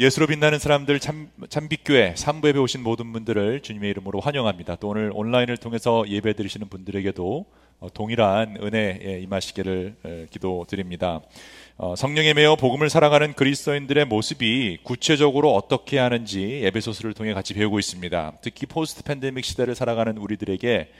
예수로 0.00 0.28
빛나는 0.28 0.60
사람들 0.60 1.00
참, 1.00 1.28
참빛교회 1.48 2.14
3부 2.14 2.46
예배 2.46 2.60
오신 2.60 2.84
모든 2.84 3.12
분들을 3.12 3.62
주님의 3.62 3.90
이름으로 3.90 4.20
환영합니다. 4.20 4.76
또 4.76 4.90
오늘 4.90 5.10
온라인을 5.12 5.56
통해서 5.56 6.04
예배 6.06 6.34
드리시는 6.34 6.68
분들에게도 6.68 7.46
어, 7.80 7.88
동일한 7.92 8.58
은혜에 8.62 9.18
임하시기를 9.22 10.28
기도드립니다. 10.30 11.20
어, 11.78 11.96
성령에 11.96 12.32
매여 12.32 12.54
복음을 12.54 12.88
살아가는 12.88 13.32
그리스도인들의 13.32 14.04
모습이 14.04 14.78
구체적으로 14.84 15.52
어떻게 15.56 15.98
하는지 15.98 16.60
에베소스를 16.62 17.12
통해 17.12 17.34
같이 17.34 17.54
배우고 17.54 17.80
있습니다. 17.80 18.34
특히 18.40 18.66
포스트 18.66 19.02
팬데믹 19.02 19.44
시대를 19.44 19.74
살아가는 19.74 20.16
우리들에게 20.16 20.92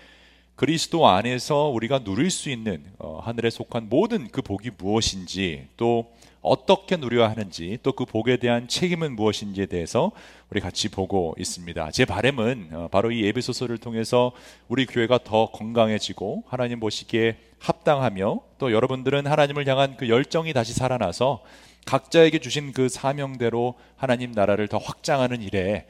그리스도 0.57 1.07
안에서 1.07 1.69
우리가 1.69 2.03
누릴 2.03 2.33
수 2.33 2.51
있는 2.51 2.83
어, 2.99 3.21
하늘에 3.23 3.49
속한 3.49 3.89
모든 3.89 4.27
그 4.27 4.43
복이 4.43 4.71
무엇인지 4.77 5.69
또 5.77 6.11
어떻게 6.41 6.97
누려야 6.97 7.31
하는지 7.31 7.79
또 7.83 7.93
그 7.99 8.05
복에 8.05 8.37
대한 8.37 8.69
책임은 8.69 9.17
무엇인지에 9.17 9.67
대해서 9.67 10.13
우리 10.51 10.61
같이 10.61 10.89
보고 10.89 11.35
있습니다. 11.37 11.91
제 11.91 12.05
바램은 12.05 12.69
어, 12.73 12.89
바로 12.93 13.11
이 13.11 13.25
예배소설을 13.25 13.79
통해서 13.79 14.31
우리 14.69 14.87
교회가 14.87 15.19
더 15.25 15.51
건강해지고 15.51 16.45
하나님 16.47 16.79
보시기에 16.79 17.37
합당하며 17.59 18.41
또 18.59 18.73
여러분들은 18.73 19.27
하나님을 19.27 19.67
향한 19.67 19.97
그 19.97 20.09
열정이 20.09 20.53
다시 20.53 20.75
살아나서 20.75 21.43
각자에게 21.87 22.39
주신 22.39 22.73
그 22.73 22.89
사명대로 22.89 23.75
하나님 23.97 24.31
나라를 24.31 24.69
더 24.69 24.79
확장하는 24.79 25.43
일에 25.43 25.87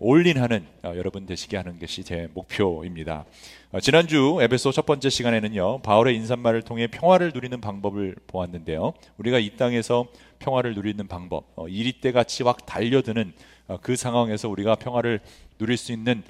올린하는 0.00 0.66
어, 0.82 0.94
여러분 0.96 1.26
되시게 1.26 1.56
하는 1.56 1.78
것이 1.78 2.02
제 2.02 2.28
목표입니다. 2.34 3.26
어, 3.74 3.80
지난주 3.80 4.38
에베소 4.40 4.70
첫 4.70 4.86
번째 4.86 5.10
시간에는요 5.10 5.80
바울의 5.80 6.14
인사말을 6.14 6.62
통해 6.62 6.86
평화를 6.86 7.32
누리는 7.34 7.60
방법을 7.60 8.14
보았는데요 8.28 8.92
우리가 9.18 9.40
이 9.40 9.56
땅에서 9.56 10.06
평화를 10.38 10.76
누리는 10.76 11.08
방법 11.08 11.46
어, 11.56 11.66
이리 11.66 11.90
때 12.00 12.12
같이 12.12 12.44
확 12.44 12.66
달려드는 12.66 13.32
어, 13.66 13.78
그 13.82 13.96
상황에서 13.96 14.48
우리가 14.48 14.76
평화를 14.76 15.18
누릴 15.58 15.76
수 15.76 15.90
있는 15.90 16.22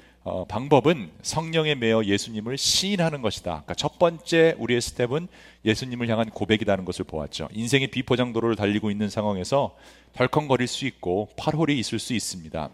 방법은 0.47 1.11
성령에 1.21 1.75
매어 1.75 2.03
예수님을 2.05 2.57
시인하는 2.57 3.21
것이다. 3.21 3.51
그러니까 3.51 3.75
첫 3.75 3.99
번째 3.99 4.55
우리의 4.57 4.81
스텝은 4.81 5.27
예수님을 5.65 6.09
향한 6.09 6.31
고백이라는 6.31 6.83
것을 6.83 7.05
보았죠. 7.05 7.47
인생의 7.51 7.89
비포장도로를 7.89 8.55
달리고 8.55 8.89
있는 8.89 9.07
상황에서 9.07 9.75
덜컹거릴 10.13 10.65
수 10.65 10.87
있고 10.87 11.29
팔홀이 11.37 11.77
있을 11.77 11.99
수 11.99 12.15
있습니다. 12.15 12.71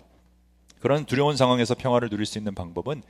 그런 0.79 1.03
두려운 1.03 1.35
상황에서 1.35 1.75
평화를 1.75 2.07
누릴 2.07 2.25
수 2.25 2.37
있는 2.37 2.55
방법은 2.55 3.03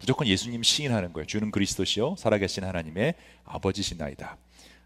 무조건 0.00 0.26
예수님 0.26 0.62
시인하는 0.62 1.12
거예요. 1.12 1.26
주는 1.26 1.50
그리스도시요 1.50 2.14
살아계신 2.16 2.64
하나님의 2.64 3.14
아버지시나이다. 3.44 4.36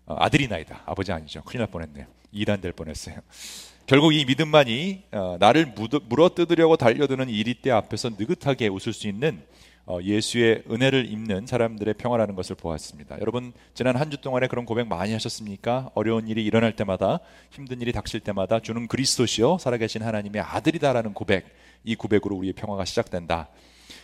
어, 0.07 0.17
아들이나이다. 0.19 0.83
아버지 0.87 1.13
아니죠. 1.13 1.43
큰일 1.43 1.61
날 1.61 1.69
뻔했네요. 1.71 2.07
이단 2.33 2.61
될 2.61 2.73
뻔했어요. 2.73 3.17
결국 3.87 4.15
이 4.15 4.25
믿음만이 4.25 5.03
어, 5.13 5.37
나를 5.39 5.75
물어 6.09 6.31
뜯으려고 6.31 6.77
달려드는 6.77 7.29
이리때 7.29 7.71
앞에서 7.71 8.11
느긋하게 8.11 8.69
웃을 8.69 8.93
수 8.93 9.07
있는 9.09 9.43
어, 9.85 9.99
예수의 10.01 10.63
은혜를 10.71 11.11
입는 11.11 11.47
사람들의 11.47 11.95
평화라는 11.95 12.37
것을 12.37 12.55
보았습니다. 12.55 13.21
여러분 13.21 13.53
지난 13.75 13.97
한 13.97 14.11
주 14.11 14.17
동안에 14.19 14.47
그런 14.47 14.65
고백 14.65 14.87
많이 14.87 15.13
하셨습니까? 15.13 15.91
어려운 15.95 16.29
일이 16.29 16.45
일어날 16.45 16.77
때마다 16.77 17.19
힘든 17.51 17.81
일이 17.81 17.91
닥칠 17.93 18.21
때마다 18.21 18.61
주는 18.61 18.87
그리스도시요 18.87 19.59
살아계신 19.59 20.03
하나님의 20.03 20.41
아들이다라는 20.43 21.15
고백 21.15 21.47
이 21.85 21.97
고백으로 21.97 22.37
우리의 22.37 22.53
평화가 22.53 22.85
시작된다. 22.85 23.49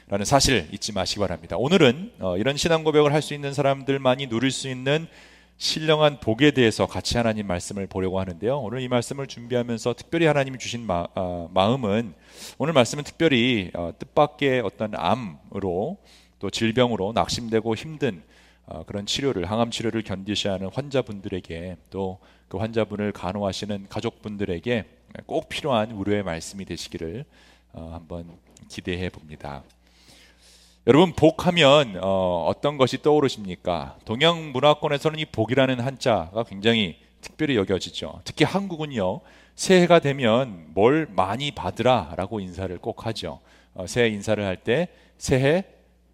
라는 0.08 0.24
사실 0.24 0.68
잊지 0.72 0.92
마시기 0.92 1.20
바랍니다. 1.20 1.56
오늘은 1.58 2.12
어, 2.20 2.36
이런 2.36 2.56
신앙 2.56 2.82
고백을 2.82 3.12
할 3.12 3.22
수 3.22 3.34
있는 3.34 3.52
사람들만이 3.52 4.28
누릴 4.28 4.50
수 4.50 4.68
있는 4.68 5.06
신령한 5.58 6.20
복에 6.20 6.52
대해서 6.52 6.86
같이 6.86 7.16
하나님 7.16 7.46
말씀을 7.46 7.86
보려고 7.86 8.20
하는데요. 8.20 8.58
오늘 8.58 8.80
이 8.80 8.88
말씀을 8.88 9.26
준비하면서 9.26 9.94
특별히 9.94 10.26
하나님이 10.26 10.58
주신 10.58 10.86
마, 10.86 11.06
어, 11.14 11.50
음은 11.54 12.14
오늘 12.58 12.72
말씀은 12.72 13.04
특별히 13.04 13.70
어, 13.74 13.92
뜻밖의 13.98 14.60
어떤 14.60 14.92
암으로 14.94 15.98
또 16.38 16.50
질병으로 16.50 17.12
낙심되고 17.12 17.74
힘든 17.74 18.22
어, 18.66 18.84
그런 18.86 19.04
치료를 19.04 19.50
항암 19.50 19.70
치료를 19.70 20.02
견디셔야 20.02 20.54
하는 20.54 20.70
환자분들에게 20.72 21.76
또 21.90 22.18
그 22.48 22.56
환자분을 22.56 23.12
간호하시는 23.12 23.88
가족분들에게 23.88 24.84
꼭 25.26 25.48
필요한 25.48 25.92
우려의 25.92 26.22
말씀이 26.22 26.64
되시기를 26.64 27.24
어, 27.72 27.90
한번 27.92 28.38
기대해 28.68 29.10
봅니다. 29.10 29.62
여러분 30.88 31.12
복하면 31.12 31.98
어, 32.00 32.50
떤 32.62 32.78
것이 32.78 33.02
떠오르십니까? 33.02 33.98
동양 34.06 34.52
문화권에서는 34.52 35.18
이 35.18 35.26
복이라는 35.26 35.80
한자가 35.80 36.44
굉장히 36.44 36.96
특별히 37.20 37.56
여겨지죠. 37.56 38.22
특히 38.24 38.46
한국은요 38.46 39.20
새해가 39.54 39.98
되면 39.98 40.64
뭘 40.68 41.06
많이 41.10 41.50
받으라라고 41.50 42.40
인사를 42.40 42.76
꼭 42.78 43.04
하죠. 43.04 43.40
어, 43.74 43.86
새해 43.86 44.08
인사를 44.08 44.42
할 44.42 44.56
때 44.56 44.88
새해 45.18 45.64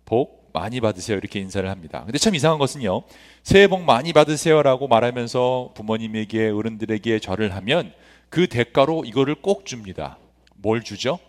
복 0.07 0.51
많이 0.53 0.81
받으세요 0.81 1.19
이렇게 1.19 1.39
인사를 1.39 1.71
합니다. 1.71 2.03
근데 2.05 2.19
참 2.19 2.35
이상한 2.35 2.59
것은요 2.59 3.05
새해 3.45 3.69
복 3.69 3.83
많이 3.83 4.13
받으세요라고 4.13 4.89
말하면서 4.89 5.75
부모님에게 5.77 6.49
어른들에게 6.49 7.21
절을 7.21 7.55
하면 7.55 7.93
그 8.29 8.49
대가로 8.49 9.05
이거를 9.05 9.37
꼭 9.37 9.67
줍니다. 9.67 10.19
뭘 10.57 10.83
주죠? 10.83 11.21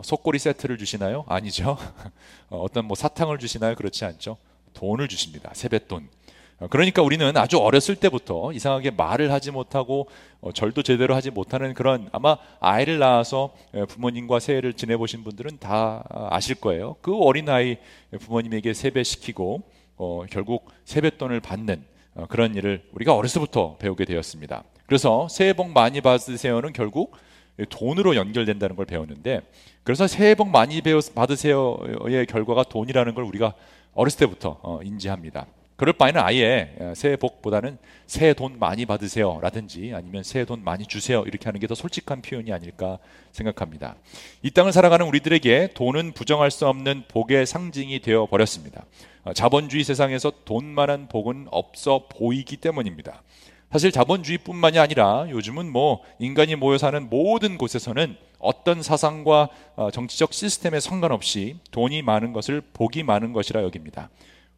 어, 0.00 0.02
속꼬리 0.02 0.38
세트를 0.38 0.78
주시나요? 0.78 1.24
아니죠. 1.28 1.76
어, 2.48 2.58
어떤 2.58 2.86
뭐 2.86 2.94
사탕을 2.94 3.38
주시나요? 3.38 3.74
그렇지 3.74 4.04
않죠. 4.06 4.38
돈을 4.72 5.08
주십니다. 5.08 5.50
세뱃돈. 5.52 6.08
어, 6.60 6.66
그러니까 6.68 7.02
우리는 7.02 7.36
아주 7.36 7.58
어렸을 7.58 7.96
때부터 7.96 8.52
이상하게 8.52 8.92
말을 8.92 9.30
하지 9.30 9.50
못하고 9.50 10.08
절도 10.54 10.82
제대로 10.82 11.14
하지 11.14 11.30
못하는 11.30 11.74
그런 11.74 12.08
아마 12.12 12.38
아이를 12.60 12.98
낳아서 12.98 13.52
부모님과 13.88 14.40
새해를 14.40 14.72
지내보신 14.72 15.22
분들은 15.22 15.58
다 15.58 16.04
아실 16.30 16.54
거예요. 16.54 16.96
그 17.02 17.14
어린아이 17.16 17.76
부모님에게 18.20 18.72
세배시키고 18.72 19.62
어, 19.96 20.24
결국 20.30 20.70
세뱃돈을 20.86 21.40
받는 21.40 21.84
어, 22.14 22.26
그런 22.28 22.54
일을 22.54 22.84
우리가 22.92 23.14
어렸을 23.14 23.40
때부터 23.40 23.76
배우게 23.78 24.06
되었습니다. 24.06 24.64
그래서 24.86 25.28
새해 25.28 25.52
복 25.52 25.70
많이 25.70 26.00
받으세요는 26.00 26.72
결국 26.72 27.14
돈으로 27.68 28.16
연결된다는 28.16 28.76
걸 28.76 28.86
배웠는데 28.86 29.40
그래서 29.82 30.06
새해 30.06 30.34
복 30.34 30.48
많이 30.48 30.82
받으세요의 31.14 32.26
결과가 32.26 32.64
돈이라는 32.64 33.14
걸 33.14 33.24
우리가 33.24 33.54
어렸을 33.94 34.18
때부터 34.20 34.58
어, 34.62 34.80
인지합니다. 34.82 35.46
그럴 35.76 35.94
바에는 35.94 36.20
아예 36.20 36.74
어, 36.78 36.92
새해 36.94 37.16
복보다는 37.16 37.78
새해 38.06 38.34
돈 38.34 38.58
많이 38.58 38.84
받으세요라든지 38.84 39.92
아니면 39.94 40.22
새해 40.22 40.44
돈 40.44 40.62
많이 40.62 40.84
주세요 40.84 41.22
이렇게 41.26 41.46
하는 41.46 41.58
게 41.58 41.66
더 41.66 41.74
솔직한 41.74 42.20
표현이 42.20 42.52
아닐까 42.52 42.98
생각합니다. 43.32 43.96
이 44.42 44.50
땅을 44.50 44.72
살아가는 44.72 45.06
우리들에게 45.06 45.70
돈은 45.72 46.12
부정할 46.12 46.50
수 46.50 46.68
없는 46.68 47.04
복의 47.08 47.46
상징이 47.46 48.00
되어 48.00 48.26
버렸습니다. 48.26 48.84
어, 49.24 49.32
자본주의 49.32 49.82
세상에서 49.84 50.32
돈만한 50.44 51.08
복은 51.08 51.48
없어 51.50 52.06
보이기 52.10 52.58
때문입니다. 52.58 53.22
사실 53.70 53.92
자본주의뿐만이 53.92 54.78
아니라 54.78 55.26
요즘은 55.30 55.70
뭐 55.70 56.02
인간이 56.18 56.56
모여 56.56 56.76
사는 56.76 57.08
모든 57.08 57.56
곳에서는 57.56 58.16
어떤 58.40 58.82
사상과 58.82 59.48
어, 59.76 59.90
정치적 59.92 60.32
시스템에 60.32 60.80
상관없이 60.80 61.56
돈이 61.70 62.02
많은 62.02 62.32
것을 62.32 62.62
복이 62.72 63.04
많은 63.04 63.32
것이라 63.32 63.62
여깁니다. 63.62 64.10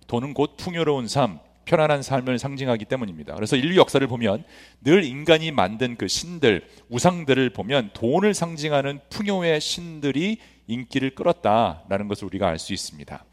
돈은 0.06 0.32
곧 0.32 0.56
풍요로운 0.56 1.08
삶, 1.08 1.40
편안한 1.66 2.02
삶을 2.02 2.38
상징하기 2.38 2.86
때문입니다. 2.86 3.34
그래서 3.34 3.56
인류 3.56 3.76
역사를 3.76 4.04
보면 4.06 4.44
늘 4.80 5.04
인간이 5.04 5.50
만든 5.50 5.96
그 5.96 6.08
신들, 6.08 6.66
우상들을 6.88 7.50
보면 7.50 7.90
돈을 7.92 8.32
상징하는 8.32 9.00
풍요의 9.10 9.60
신들이 9.60 10.38
인기를 10.68 11.14
끌었다라는 11.14 12.08
것을 12.08 12.24
우리가 12.26 12.48
알 12.48 12.58
수 12.58 12.72
있습니다. 12.72 13.24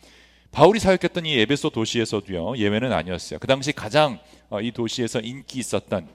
바울이 0.52 0.80
사역했던 0.80 1.26
이 1.26 1.40
에베소 1.40 1.70
도시에서도요 1.70 2.58
예외는 2.58 2.92
아니었어요. 2.92 3.40
그 3.40 3.48
당시 3.48 3.72
가장 3.72 4.20
어, 4.50 4.62
이 4.62 4.72
도시에서 4.72 5.20
인기 5.20 5.60
있었던 5.60 6.08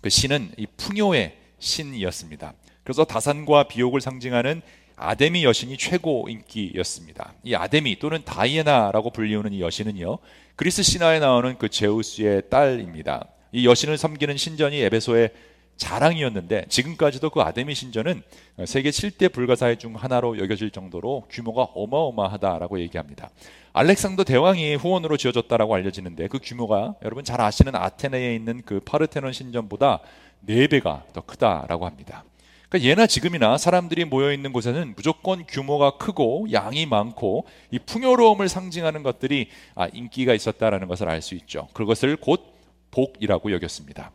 그 0.00 0.08
신은 0.08 0.52
이 0.56 0.66
풍요의 0.76 1.36
신이었습니다. 1.58 2.54
그래서 2.82 3.04
다산과 3.04 3.64
비옥을 3.64 4.00
상징하는 4.00 4.62
아데미 4.96 5.44
여신이 5.44 5.76
최고 5.76 6.26
인기였습니다. 6.28 7.34
이 7.44 7.54
아데미 7.54 7.98
또는 7.98 8.22
다이애나라고 8.24 9.10
불리우는 9.10 9.52
이 9.52 9.60
여신은요 9.60 10.18
그리스 10.56 10.82
신화에 10.82 11.20
나오는 11.20 11.56
그 11.58 11.68
제우스의 11.68 12.50
딸입니다. 12.50 13.26
이 13.52 13.66
여신을 13.66 13.98
섬기는 13.98 14.36
신전이 14.36 14.80
에베소의 14.80 15.32
자랑이었는데 15.80 16.66
지금까지도 16.68 17.30
그 17.30 17.40
아데미 17.40 17.74
신전은 17.74 18.22
세계 18.66 18.90
7대 18.90 19.32
불가사의 19.32 19.78
중 19.78 19.96
하나로 19.96 20.38
여겨질 20.38 20.70
정도로 20.70 21.24
규모가 21.30 21.62
어마어마하다라고 21.74 22.80
얘기합니다. 22.80 23.30
알렉산더 23.72 24.24
대왕이 24.24 24.74
후원으로 24.76 25.16
지어졌다라고 25.16 25.74
알려지는데 25.74 26.28
그 26.28 26.38
규모가 26.40 26.94
여러분 27.02 27.24
잘 27.24 27.40
아시는 27.40 27.74
아테네에 27.74 28.34
있는 28.34 28.62
그 28.64 28.80
파르테논 28.80 29.32
신전보다 29.32 30.00
4배가 30.46 31.12
더 31.12 31.20
크다라고 31.22 31.86
합니다. 31.86 32.24
그러니까 32.68 32.88
예나 32.88 33.06
지금이나 33.06 33.58
사람들이 33.58 34.04
모여 34.04 34.32
있는 34.32 34.52
곳에는 34.52 34.92
무조건 34.94 35.44
규모가 35.46 35.96
크고 35.96 36.48
양이 36.52 36.86
많고 36.86 37.46
이 37.70 37.78
풍요로움을 37.78 38.48
상징하는 38.48 39.02
것들이 39.02 39.48
아, 39.74 39.88
인기가 39.92 40.34
있었다라는 40.34 40.86
것을 40.88 41.08
알 41.08 41.22
수 41.22 41.34
있죠. 41.34 41.68
그것을 41.72 42.16
곧 42.16 42.54
복이라고 42.90 43.52
여겼습니다. 43.52 44.12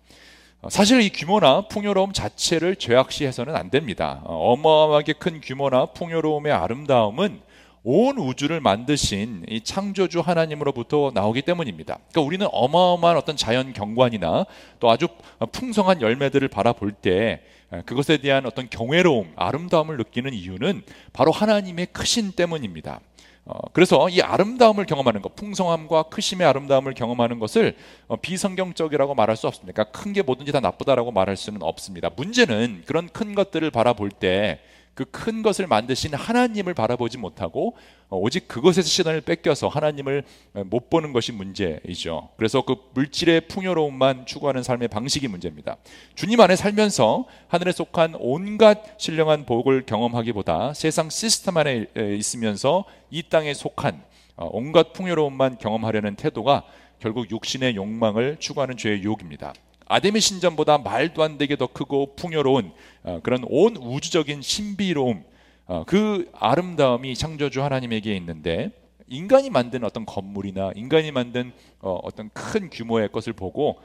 사실 0.69 1.01
이 1.01 1.09
규모나 1.09 1.67
풍요로움 1.67 2.11
자체를 2.11 2.75
죄악시해서는 2.77 3.55
안 3.55 3.69
됩니다. 3.69 4.21
어마어마하게 4.25 5.13
큰 5.13 5.39
규모나 5.39 5.85
풍요로움의 5.87 6.51
아름다움은 6.51 7.39
온 7.83 8.17
우주를 8.17 8.61
만드신 8.61 9.45
이 9.47 9.61
창조주 9.61 10.21
하나님으로부터 10.21 11.11
나오기 11.13 11.43
때문입니다. 11.43 11.99
그러니까 12.09 12.21
우리는 12.21 12.47
어마어마한 12.51 13.15
어떤 13.15 13.37
자연 13.37 13.73
경관이나 13.73 14.47
또 14.79 14.89
아주 14.89 15.07
풍성한 15.51 16.01
열매들을 16.01 16.47
바라볼 16.47 16.93
때 16.93 17.43
그것에 17.85 18.17
대한 18.17 18.47
어떤 18.47 18.67
경외로움, 18.67 19.33
아름다움을 19.35 19.97
느끼는 19.97 20.33
이유는 20.33 20.81
바로 21.13 21.31
하나님의 21.31 21.87
크신 21.87 22.31
때문입니다. 22.31 23.01
어, 23.45 23.59
그래서 23.73 24.09
이 24.09 24.21
아름다움을 24.21 24.85
경험하는 24.85 25.21
것, 25.21 25.35
풍성함과 25.35 26.03
크심의 26.03 26.47
아름다움을 26.47 26.95
경험하는 26.95 27.37
것을 27.39 27.75
어, 28.07 28.15
비성경적이라고 28.15 29.13
말할 29.13 29.35
수 29.37 29.47
없습니다. 29.47 29.71
그러니까 29.73 29.99
큰 29.99 30.13
게 30.13 30.21
뭐든지 30.23 30.51
다 30.51 30.59
나쁘다라고 30.61 31.11
말할 31.11 31.35
수는 31.37 31.61
없습니다. 31.61 32.09
문제는 32.15 32.83
그런 32.87 33.07
큰 33.09 33.35
것들을 33.35 33.69
바라볼 33.69 34.09
때 34.09 34.59
그 34.95 35.05
큰 35.25 35.41
것을 35.41 35.65
만드신 35.67 36.13
하나님을 36.13 36.73
바라보지 36.73 37.17
못하고 37.17 37.75
어, 38.09 38.17
오직 38.17 38.47
그것에서 38.47 38.87
시간을 38.87 39.21
뺏겨서 39.21 39.67
하나님을 39.67 40.23
어, 40.53 40.63
못 40.65 40.89
보는 40.89 41.13
것이 41.13 41.31
문제이죠. 41.31 42.29
그래서 42.37 42.61
그 42.61 42.75
물질의 42.93 43.47
풍요로움만 43.47 44.25
추구하는 44.25 44.61
삶의 44.61 44.89
방식이 44.89 45.27
문제입니다. 45.27 45.77
주님 46.15 46.39
안에 46.39 46.55
살면서 46.55 47.25
하늘에 47.47 47.71
속한 47.71 48.15
온갖 48.19 48.83
신령한 48.97 49.45
복을 49.45 49.85
경험하기보다 49.85 50.73
세상 50.73 51.09
시스템 51.09 51.57
안에 51.57 51.87
있으면서 52.17 52.85
이 53.09 53.23
땅에 53.23 53.53
속한 53.53 54.03
어, 54.37 54.49
온갖 54.51 54.93
풍요로움만 54.93 55.57
경험하려는 55.57 56.15
태도가 56.15 56.63
결국 56.99 57.31
육신의 57.31 57.75
욕망을 57.75 58.37
추구하는 58.39 58.77
죄의 58.77 59.01
유혹입니다. 59.03 59.53
아담의 59.87 60.21
신전보다 60.21 60.79
말도 60.79 61.23
안 61.23 61.37
되게 61.37 61.55
더 61.55 61.67
크고 61.67 62.15
풍요로운 62.15 62.71
어, 63.03 63.19
그런 63.21 63.43
온 63.47 63.77
우주적인 63.77 64.41
신비로움, 64.41 65.23
어, 65.67 65.83
그 65.85 66.29
아름다움이 66.33 67.15
창조주 67.15 67.63
하나님에게 67.63 68.15
있는데 68.17 68.71
인간이 69.07 69.49
만든 69.49 69.83
어떤 69.83 70.05
건물이나 70.05 70.71
인간이 70.75 71.11
만든 71.11 71.51
어, 71.79 71.99
어떤 72.03 72.29
큰 72.33 72.69
규모의 72.69 73.11
것을 73.11 73.33
보고 73.33 73.79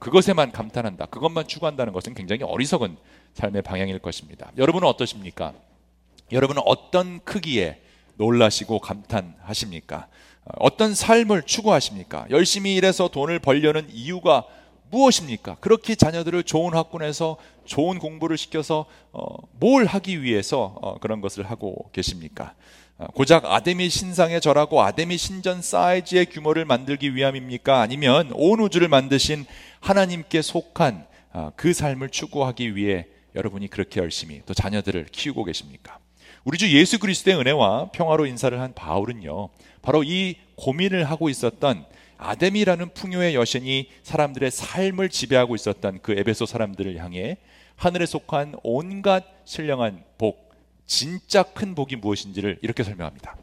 그것에만 0.00 0.52
감탄한다. 0.52 1.06
그것만 1.06 1.46
추구한다는 1.46 1.92
것은 1.92 2.14
굉장히 2.14 2.42
어리석은 2.42 2.96
삶의 3.34 3.62
방향일 3.62 3.98
것입니다. 3.98 4.50
여러분은 4.56 4.88
어떠십니까? 4.88 5.52
여러분은 6.32 6.62
어떤 6.64 7.20
크기에 7.20 7.80
놀라시고 8.16 8.80
감탄하십니까? 8.80 10.08
어떤 10.58 10.94
삶을 10.94 11.42
추구하십니까? 11.42 12.26
열심히 12.30 12.74
일해서 12.74 13.08
돈을 13.08 13.38
벌려는 13.38 13.86
이유가 13.90 14.44
무엇입니까? 14.90 15.56
그렇게 15.60 15.94
자녀들을 15.94 16.42
좋은 16.44 16.74
학군에서 16.74 17.36
좋은 17.64 17.98
공부를 17.98 18.38
시켜서 18.38 18.86
어, 19.12 19.24
뭘 19.58 19.86
하기 19.86 20.22
위해서 20.22 20.76
어, 20.80 20.98
그런 20.98 21.20
것을 21.20 21.44
하고 21.50 21.90
계십니까? 21.92 22.54
어, 22.98 23.06
고작 23.08 23.44
아데미 23.46 23.90
신상에 23.90 24.40
절하고 24.40 24.82
아데미 24.82 25.16
신전 25.16 25.62
사이즈의 25.62 26.26
규모를 26.26 26.64
만들기 26.64 27.14
위함입니까? 27.14 27.80
아니면 27.80 28.30
온 28.34 28.60
우주를 28.60 28.88
만드신 28.88 29.44
하나님께 29.80 30.42
속한 30.42 31.06
어, 31.32 31.52
그 31.56 31.72
삶을 31.72 32.10
추구하기 32.10 32.76
위해 32.76 33.06
여러분이 33.34 33.68
그렇게 33.68 34.00
열심히 34.00 34.40
또 34.46 34.54
자녀들을 34.54 35.06
키우고 35.12 35.44
계십니까? 35.44 35.98
우리 36.44 36.58
주 36.58 36.72
예수 36.72 36.98
그리스도의 37.00 37.36
은혜와 37.38 37.90
평화로 37.90 38.24
인사를 38.24 38.58
한 38.58 38.72
바울은요, 38.72 39.48
바로 39.82 40.04
이 40.04 40.36
고민을 40.54 41.04
하고 41.04 41.28
있었던 41.28 41.84
아담이라는 42.18 42.94
풍요의 42.94 43.34
여신이 43.34 43.90
사람들의 44.02 44.50
삶을 44.50 45.08
지배하고 45.08 45.54
있었던 45.54 46.00
그 46.02 46.12
에베소 46.12 46.46
사람들을 46.46 46.96
향해 46.98 47.38
하늘에 47.76 48.06
속한 48.06 48.56
온갖 48.62 49.24
신령한 49.44 50.02
복, 50.18 50.54
진짜 50.86 51.42
큰 51.42 51.74
복이 51.74 51.96
무엇인지를 51.96 52.58
이렇게 52.62 52.82
설명합니다. 52.82 53.36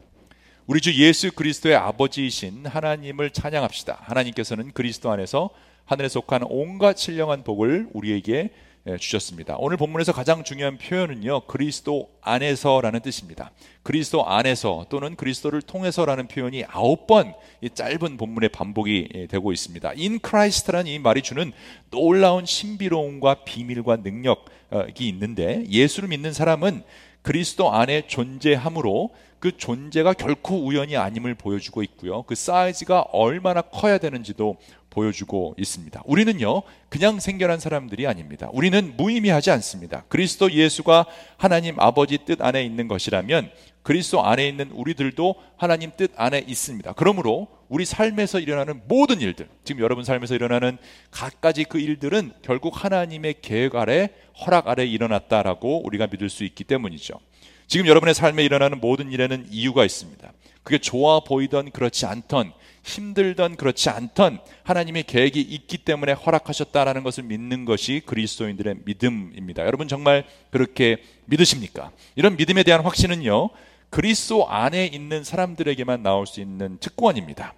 우리 0.66 0.80
주 0.80 0.94
예수 0.94 1.30
그리스도의 1.32 1.76
아버지이신 1.76 2.66
하나님을 2.66 3.30
찬양합시다. 3.30 3.98
하나님께서는 4.00 4.72
그리스도 4.72 5.10
안에서 5.10 5.50
하늘에 5.84 6.08
속한 6.08 6.42
온갖 6.48 6.96
신령한 6.96 7.44
복을 7.44 7.88
우리에게 7.92 8.32
예, 8.34 8.50
주셨습니다. 8.98 9.56
오늘 9.58 9.76
본문에서 9.76 10.12
가장 10.12 10.44
중요한 10.44 10.76
표현은요, 10.78 11.46
그리스도 11.46 12.10
안에서라는 12.20 13.00
뜻입니다. 13.00 13.50
그리스도 13.82 14.26
안에서 14.26 14.86
또는 14.90 15.16
그리스도를 15.16 15.62
통해서라는 15.62 16.28
표현이 16.28 16.64
아홉 16.68 17.06
번 17.06 17.34
이 17.64 17.70
짧은 17.70 18.18
본문에 18.18 18.48
반복이 18.48 19.08
예, 19.14 19.26
되고 19.26 19.50
있습니다. 19.50 19.94
in 19.96 20.20
Christ라는 20.22 20.86
이 20.90 20.98
말이 20.98 21.22
주는 21.22 21.50
놀라운 21.90 22.44
신비로움과 22.44 23.44
비밀과 23.44 23.98
능력이 24.04 25.08
있는데 25.08 25.64
예수를 25.70 26.10
믿는 26.10 26.34
사람은 26.34 26.82
그리스도 27.24 27.72
안에 27.72 28.06
존재함으로 28.06 29.10
그 29.40 29.56
존재가 29.56 30.12
결코 30.12 30.62
우연이 30.62 30.96
아님을 30.96 31.34
보여주고 31.34 31.82
있고요. 31.82 32.22
그 32.24 32.34
사이즈가 32.34 33.00
얼마나 33.12 33.62
커야 33.62 33.96
되는지도 33.96 34.58
보여주고 34.90 35.54
있습니다. 35.58 36.02
우리는요, 36.04 36.62
그냥 36.90 37.18
생겨난 37.20 37.60
사람들이 37.60 38.06
아닙니다. 38.06 38.50
우리는 38.52 38.94
무의미하지 38.98 39.50
않습니다. 39.52 40.04
그리스도 40.08 40.52
예수가 40.52 41.06
하나님 41.38 41.80
아버지 41.80 42.18
뜻 42.18 42.42
안에 42.42 42.62
있는 42.62 42.88
것이라면 42.88 43.50
그리스도 43.84 44.24
안에 44.24 44.48
있는 44.48 44.70
우리들도 44.70 45.34
하나님 45.58 45.92
뜻 45.94 46.10
안에 46.16 46.42
있습니다. 46.48 46.94
그러므로 46.94 47.48
우리 47.68 47.84
삶에서 47.84 48.40
일어나는 48.40 48.80
모든 48.88 49.20
일들, 49.20 49.46
지금 49.62 49.82
여러분 49.82 50.04
삶에서 50.04 50.34
일어나는 50.34 50.78
갖가지 51.10 51.64
그 51.64 51.78
일들은 51.78 52.32
결국 52.40 52.82
하나님의 52.82 53.36
계획 53.42 53.76
아래, 53.76 54.08
허락 54.40 54.68
아래 54.68 54.86
일어났다라고 54.86 55.86
우리가 55.86 56.06
믿을 56.06 56.30
수 56.30 56.44
있기 56.44 56.64
때문이죠. 56.64 57.20
지금 57.66 57.86
여러분의 57.86 58.14
삶에 58.14 58.42
일어나는 58.42 58.80
모든 58.80 59.12
일에는 59.12 59.48
이유가 59.50 59.84
있습니다. 59.84 60.32
그게 60.62 60.78
좋아 60.78 61.20
보이던 61.20 61.70
그렇지 61.70 62.06
않던 62.06 62.52
힘들던 62.84 63.56
그렇지 63.56 63.90
않던 63.90 64.40
하나님의 64.62 65.04
계획이 65.04 65.40
있기 65.40 65.78
때문에 65.78 66.12
허락하셨다라는 66.12 67.02
것을 67.02 67.24
믿는 67.24 67.66
것이 67.66 68.02
그리스도인들의 68.06 68.76
믿음입니다. 68.84 69.64
여러분 69.66 69.88
정말 69.88 70.24
그렇게 70.50 71.02
믿으십니까? 71.26 71.90
이런 72.14 72.36
믿음에 72.36 72.62
대한 72.62 72.82
확신은요. 72.82 73.50
그리스도 73.94 74.48
안에 74.48 74.86
있는 74.86 75.22
사람들에게만 75.22 76.02
나올 76.02 76.26
수 76.26 76.40
있는 76.40 76.78
특권입니다. 76.80 77.54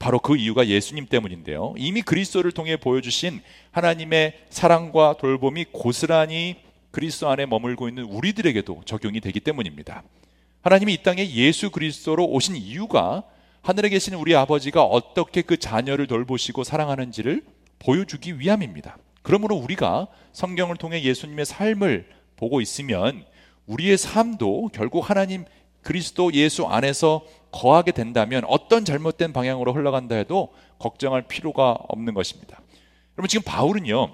바로 0.00 0.18
그 0.18 0.36
이유가 0.36 0.66
예수님 0.66 1.06
때문인데요. 1.06 1.74
이미 1.78 2.02
그리스도를 2.02 2.50
통해 2.50 2.76
보여주신 2.76 3.40
하나님의 3.70 4.34
사랑과 4.50 5.14
돌봄이 5.16 5.66
고스란히 5.70 6.56
그리스도 6.90 7.28
안에 7.28 7.46
머물고 7.46 7.88
있는 7.88 8.02
우리들에게도 8.02 8.82
적용이 8.84 9.20
되기 9.20 9.38
때문입니다. 9.38 10.02
하나님이 10.62 10.94
이 10.94 11.02
땅에 11.04 11.30
예수 11.30 11.70
그리스도로 11.70 12.24
오신 12.24 12.56
이유가 12.56 13.22
하늘에 13.62 13.88
계신 13.88 14.14
우리 14.14 14.34
아버지가 14.34 14.82
어떻게 14.82 15.40
그 15.42 15.56
자녀를 15.56 16.08
돌보시고 16.08 16.64
사랑하는지를 16.64 17.44
보여주기 17.78 18.40
위함입니다. 18.40 18.98
그러므로 19.22 19.54
우리가 19.54 20.08
성경을 20.32 20.78
통해 20.78 21.04
예수님의 21.04 21.46
삶을 21.46 22.08
보고 22.34 22.60
있으면 22.60 23.24
우리의 23.66 23.98
삶도 23.98 24.70
결국 24.72 25.08
하나님 25.08 25.44
그리스도 25.86 26.32
예수 26.32 26.66
안에서 26.66 27.22
거하게 27.52 27.92
된다면 27.92 28.42
어떤 28.48 28.84
잘못된 28.84 29.32
방향으로 29.32 29.72
흘러간다 29.72 30.16
해도 30.16 30.48
걱정할 30.80 31.22
필요가 31.22 31.78
없는 31.86 32.12
것입니다. 32.12 32.60
여러분 33.16 33.28
지금 33.28 33.44
바울은요. 33.44 34.10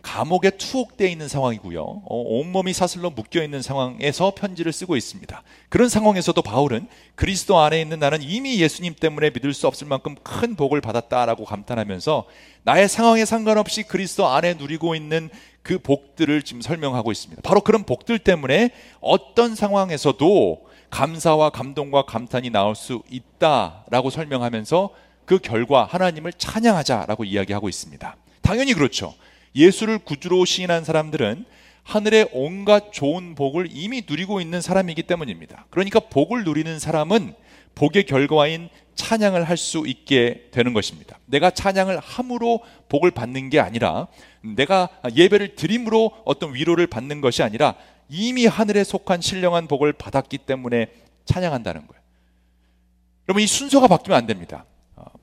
감옥에 0.00 0.50
투옥되어 0.50 1.08
있는 1.08 1.26
상황이고요. 1.26 1.82
어, 1.82 2.04
온몸이 2.08 2.72
사슬로 2.72 3.10
묶여 3.10 3.42
있는 3.42 3.62
상황에서 3.62 4.32
편지를 4.36 4.72
쓰고 4.72 4.96
있습니다. 4.96 5.42
그런 5.68 5.88
상황에서도 5.88 6.40
바울은 6.40 6.86
그리스도 7.16 7.58
안에 7.58 7.80
있는 7.80 7.98
나는 7.98 8.22
이미 8.22 8.60
예수님 8.60 8.94
때문에 8.94 9.30
믿을 9.30 9.52
수 9.54 9.66
없을 9.66 9.88
만큼 9.88 10.14
큰 10.22 10.54
복을 10.54 10.80
받았다라고 10.80 11.44
감탄하면서 11.44 12.26
나의 12.62 12.88
상황에 12.88 13.24
상관없이 13.24 13.82
그리스도 13.82 14.28
안에 14.28 14.54
누리고 14.54 14.94
있는 14.94 15.30
그 15.62 15.80
복들을 15.80 16.42
지금 16.42 16.62
설명하고 16.62 17.10
있습니다. 17.10 17.42
바로 17.42 17.60
그런 17.60 17.82
복들 17.82 18.20
때문에 18.20 18.70
어떤 19.00 19.56
상황에서도 19.56 20.66
감사와 20.90 21.50
감동과 21.50 22.02
감탄이 22.02 22.50
나올 22.50 22.74
수 22.74 23.02
있다라고 23.10 24.10
설명하면서 24.10 24.90
그 25.24 25.38
결과 25.38 25.84
하나님을 25.84 26.32
찬양하자라고 26.32 27.24
이야기하고 27.24 27.68
있습니다. 27.68 28.16
당연히 28.42 28.72
그렇죠. 28.72 29.14
예수를 29.54 29.98
구주로 29.98 30.44
시인한 30.44 30.84
사람들은 30.84 31.44
하늘의 31.82 32.30
온갖 32.32 32.92
좋은 32.92 33.34
복을 33.34 33.68
이미 33.70 34.02
누리고 34.08 34.40
있는 34.40 34.60
사람이기 34.60 35.04
때문입니다. 35.04 35.66
그러니까 35.70 36.00
복을 36.00 36.44
누리는 36.44 36.78
사람은 36.78 37.34
복의 37.74 38.04
결과인 38.04 38.68
찬양을 38.96 39.44
할 39.44 39.56
수 39.56 39.84
있게 39.86 40.48
되는 40.50 40.72
것입니다. 40.72 41.18
내가 41.26 41.50
찬양을 41.50 41.98
함으로 42.00 42.60
복을 42.88 43.10
받는 43.10 43.50
게 43.50 43.60
아니라 43.60 44.08
내가 44.42 44.88
예배를 45.14 45.54
드림으로 45.54 46.12
어떤 46.24 46.54
위로를 46.54 46.86
받는 46.86 47.20
것이 47.20 47.42
아니라 47.42 47.74
이미 48.08 48.46
하늘에 48.46 48.84
속한 48.84 49.20
신령한 49.20 49.66
복을 49.66 49.92
받았기 49.92 50.38
때문에 50.38 50.88
찬양한다는 51.24 51.86
거예요. 51.86 52.02
여러분 53.28 53.42
이 53.42 53.46
순서가 53.46 53.88
바뀌면 53.88 54.16
안 54.16 54.26
됩니다. 54.26 54.64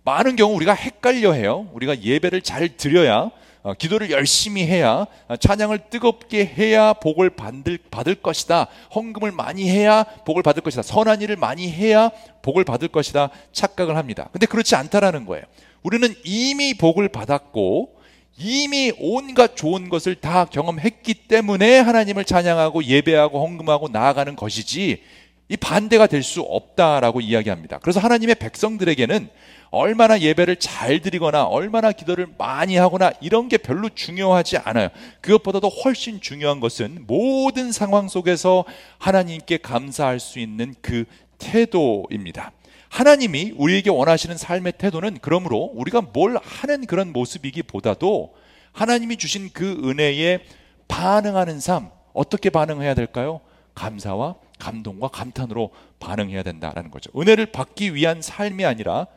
많은 0.03 0.35
경우 0.35 0.55
우리가 0.55 0.73
헷갈려 0.73 1.31
해요. 1.33 1.69
우리가 1.73 2.01
예배를 2.01 2.41
잘 2.41 2.75
드려야 2.75 3.31
어, 3.61 3.73
기도를 3.73 4.11
열심히 4.11 4.65
해야 4.67 5.05
어, 5.29 5.37
찬양을 5.37 5.89
뜨겁게 5.89 6.45
해야 6.45 6.91
복을 6.91 7.29
받을, 7.29 7.79
받을 7.89 8.15
것이다. 8.15 8.67
헌금을 8.93 9.31
많이 9.31 9.69
해야 9.69 10.03
복을 10.03 10.43
받을 10.43 10.61
것이다. 10.61 10.81
선한 10.81 11.21
일을 11.21 11.37
많이 11.37 11.71
해야 11.71 12.11
복을 12.41 12.65
받을 12.65 12.89
것이다. 12.89 13.29
착각을 13.53 13.95
합니다. 13.95 14.27
근데 14.33 14.47
그렇지 14.47 14.75
않다라는 14.75 15.25
거예요. 15.25 15.45
우리는 15.81 16.13
이미 16.25 16.73
복을 16.73 17.07
받았고 17.07 17.95
이미 18.37 18.91
온갖 18.99 19.55
좋은 19.55 19.89
것을 19.89 20.15
다 20.15 20.45
경험했기 20.45 21.13
때문에 21.13 21.79
하나님을 21.79 22.25
찬양하고 22.25 22.83
예배하고 22.83 23.45
헌금하고 23.45 23.89
나아가는 23.89 24.35
것이지 24.35 25.03
이 25.49 25.57
반대가 25.57 26.07
될 26.07 26.23
수 26.23 26.41
없다라고 26.41 27.21
이야기합니다. 27.21 27.77
그래서 27.79 27.99
하나님의 27.99 28.35
백성들에게는 28.35 29.29
얼마나 29.69 30.19
예배를 30.19 30.55
잘 30.57 30.99
드리거나 31.01 31.43
얼마나 31.45 31.91
기도를 31.91 32.27
많이 32.37 32.77
하거나 32.77 33.11
이런 33.21 33.49
게 33.49 33.57
별로 33.57 33.89
중요하지 33.89 34.57
않아요. 34.57 34.89
그것보다도 35.21 35.67
훨씬 35.67 36.21
중요한 36.21 36.59
것은 36.59 37.05
모든 37.07 37.71
상황 37.71 38.07
속에서 38.07 38.65
하나님께 38.99 39.57
감사할 39.57 40.19
수 40.19 40.39
있는 40.39 40.75
그 40.81 41.05
태도입니다. 41.39 42.51
하나님이 42.93 43.53
우리에게 43.57 43.89
원하시는 43.89 44.37
삶의 44.37 44.73
태도는 44.77 45.17
그러므로 45.19 45.71
우리가 45.73 46.01
뭘 46.01 46.37
하는 46.37 46.85
그런 46.85 47.11
모습이기보다도 47.11 48.35
하나님이 48.71 49.17
주신 49.17 49.49
그 49.51 49.81
은혜에 49.83 50.45
반응하는 50.87 51.59
삶, 51.59 51.89
어떻게 52.13 52.51
반응해야 52.51 52.93
될까요? 52.93 53.41
감사와 53.73 54.35
감동과 54.59 55.07
감탄으로 55.07 55.71
반응해야 55.99 56.43
된다라는 56.43 56.91
거죠. 56.91 57.09
은혜를 57.19 57.47
받기 57.47 57.95
위한 57.95 58.21
삶이 58.21 58.63
아니라 58.63 59.07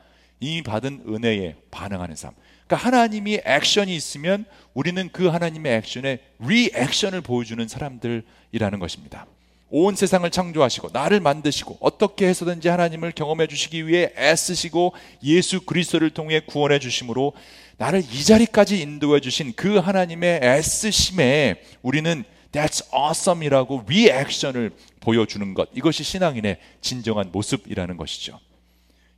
이미 0.40 0.62
받은 0.62 1.04
은혜에 1.06 1.56
반응하는 1.71 2.16
삶. 2.16 2.33
그러니까 2.66 2.76
하나님이 2.87 3.42
액션이 3.45 3.95
있으면 3.95 4.47
우리는 4.73 5.11
그 5.12 5.26
하나님의 5.26 5.75
액션에 5.76 6.21
리액션을 6.38 7.21
보여주는 7.21 7.68
사람들이라는 7.68 8.78
것입니다. 8.78 9.26
온 9.69 9.97
세상을 9.97 10.29
창조하시고 10.31 10.91
나를 10.93 11.21
만드시고 11.21 11.79
어떻게 11.81 12.29
해서든지 12.29 12.69
하나님을 12.69 13.13
경험해 13.13 13.49
주시기 13.49 13.87
위해 13.89 14.13
애쓰시고 14.17 14.93
예수 15.25 15.61
그리스도를 15.63 16.11
통해 16.11 16.41
구원해 16.41 16.79
주심으로 16.79 17.33
나를 17.77 18.01
이 18.01 18.25
자리까지 18.25 18.81
인도해 18.81 19.21
주신 19.21 19.53
그 19.57 19.77
하나님의 19.79 20.41
애쓰심에 20.43 21.63
우리는 21.83 22.25
That's 22.53 22.87
awesome이라고 22.95 23.85
리액션을 23.89 24.73
보여주는 25.01 25.53
것 25.55 25.69
이것이 25.75 26.05
신앙인의 26.05 26.59
진정한 26.81 27.31
모습이라는 27.33 27.97
것이죠. 27.97 28.39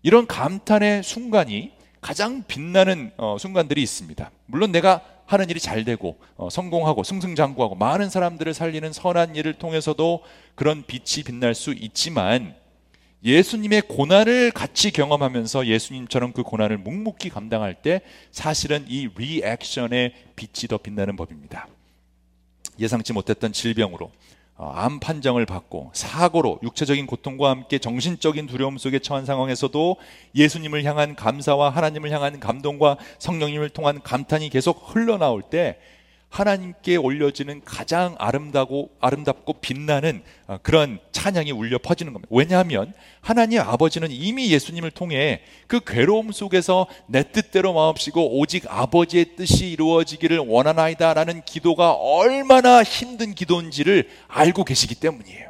이런 0.03 0.27
감탄의 0.27 1.03
순간이 1.03 1.73
가장 2.01 2.45
빛나는 2.47 3.13
어, 3.17 3.37
순간들이 3.39 3.83
있습니다. 3.83 4.31
물론 4.47 4.73
내가 4.73 5.03
하는 5.29 5.51
일이 5.51 5.61
잘 5.61 5.85
되고 5.85 6.19
어, 6.37 6.49
성공하고 6.49 7.05
승승장구하고 7.05 7.75
많은 7.75 8.09
사람들을 8.09 8.55
살리는 8.55 8.95
선한 8.95 9.37
일을 9.37 9.55
통해서도 9.55 10.23
그런 10.55 10.85
빛이 10.87 11.23
빛날 11.23 11.55
수 11.55 11.75
있지만 11.75 12.55
예수님의 13.23 13.83
고난을 13.83 14.53
같이 14.53 14.91
경험하면서 14.91 15.67
예수님처럼 15.67 16.33
그 16.33 16.43
고난을 16.43 16.79
묵묵히 16.79 17.29
감당할 17.29 17.75
때 17.75 18.01
사실은 18.31 18.87
이 18.89 19.09
리액션의 19.15 20.15
빛이 20.35 20.67
더 20.67 20.79
빛나는 20.79 21.15
법입니다. 21.17 21.69
예상치 22.79 23.13
못했던 23.13 23.53
질병으로 23.53 24.07
어, 24.07 24.11
암 24.59 24.99
판정을 24.99 25.47
받고 25.47 25.91
사고로 25.95 26.59
육체적인 26.65 27.07
고통과 27.07 27.51
함께 27.51 27.79
정신적인 27.79 28.49
두려움 28.49 28.77
속에 28.77 28.99
처한 28.99 29.25
상황에서도 29.25 29.97
예수님을 30.35 30.83
향한 30.83 31.15
감사와 31.15 31.71
하나님을 31.71 32.11
향한 32.11 32.41
감동과 32.41 32.97
성령님을 33.19 33.71
통한 33.71 34.03
감탄이 34.03 34.51
계속 34.51 34.83
흘러나올 34.95 35.43
때 35.43 35.79
하나님께 36.29 36.97
올려지는 36.97 37.63
가장 37.65 38.15
아름다고 38.19 38.91
아름답고 39.01 39.55
빛나는 39.61 40.23
어, 40.47 40.59
그런 40.63 40.99
찬양이 41.11 41.53
울려 41.53 41.79
퍼지는 41.79 42.13
겁니다. 42.13 42.29
왜냐하면 42.31 42.93
하나님 43.21 43.61
아버지는 43.61 44.11
이미 44.11 44.51
예수님을 44.51 44.91
통해 44.91 45.41
그 45.67 45.81
괴로움 45.81 46.33
속에서 46.33 46.87
내 47.07 47.23
뜻대로 47.23 47.73
마옵시고 47.73 48.39
오직 48.39 48.65
아버지의 48.69 49.37
뜻이 49.37 49.71
이루어지기를 49.71 50.39
원하나이다라는 50.39 51.43
기도가 51.45 51.93
얼마나 51.93 52.83
힘든 52.83 53.35
기도인지를 53.35 54.09
알고 54.29 54.65
계시기 54.65 54.95
때문이에요. 54.97 55.49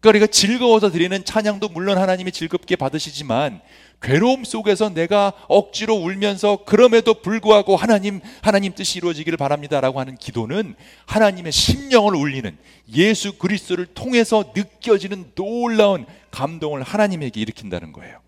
그러니까 0.00 0.26
즐거워서 0.26 0.90
드리는 0.90 1.24
찬양도 1.24 1.68
물론 1.70 1.98
하나님이 1.98 2.30
즐겁게 2.30 2.76
받으시지만 2.76 3.60
괴로움 4.02 4.44
속에서 4.44 4.90
내가 4.90 5.32
억지로 5.48 5.94
울면서 5.94 6.64
그럼에도 6.64 7.14
불구하고 7.14 7.76
하나님, 7.76 8.20
하나님 8.42 8.74
뜻이 8.74 8.98
이루어지기를 8.98 9.36
바랍니다라고 9.38 9.98
하는 9.98 10.16
기도는 10.16 10.74
하나님의 11.06 11.50
심령을 11.50 12.14
울리는 12.14 12.56
예수 12.94 13.38
그리스도를 13.38 13.86
통해서 13.86 14.52
느껴지는 14.54 15.32
놀라운 15.34 16.06
감동을 16.30 16.82
하나님에게 16.82 17.40
일으킨다는 17.40 17.92
거예요. 17.92 18.20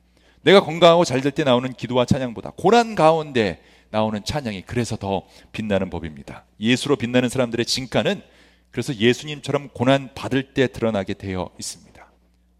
내가 0.43 0.63
건강하고 0.65 1.05
잘 1.05 1.21
될 1.21 1.33
때 1.33 1.45
나오는 1.45 1.71
기도와 1.73 2.07
찬양보다 2.07 2.53
고난 2.57 2.95
가운데 2.95 3.61
나오는 3.91 4.23
찬양이 4.25 4.63
그래서 4.63 4.97
더 4.97 5.23
빛나는 5.53 5.91
법입니다. 5.91 6.45
예수로 6.61 6.97
빛나는 6.97 7.29
사람들의 7.29 7.67
진가는 7.67 8.23
그래서 8.71 8.95
예수님처럼 8.95 9.69
고난 9.73 10.11
받을 10.15 10.55
때 10.55 10.67
드러나게 10.69 11.15
되어 11.15 11.51
있습니다. 11.59 12.11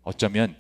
어쩌면 0.05 0.57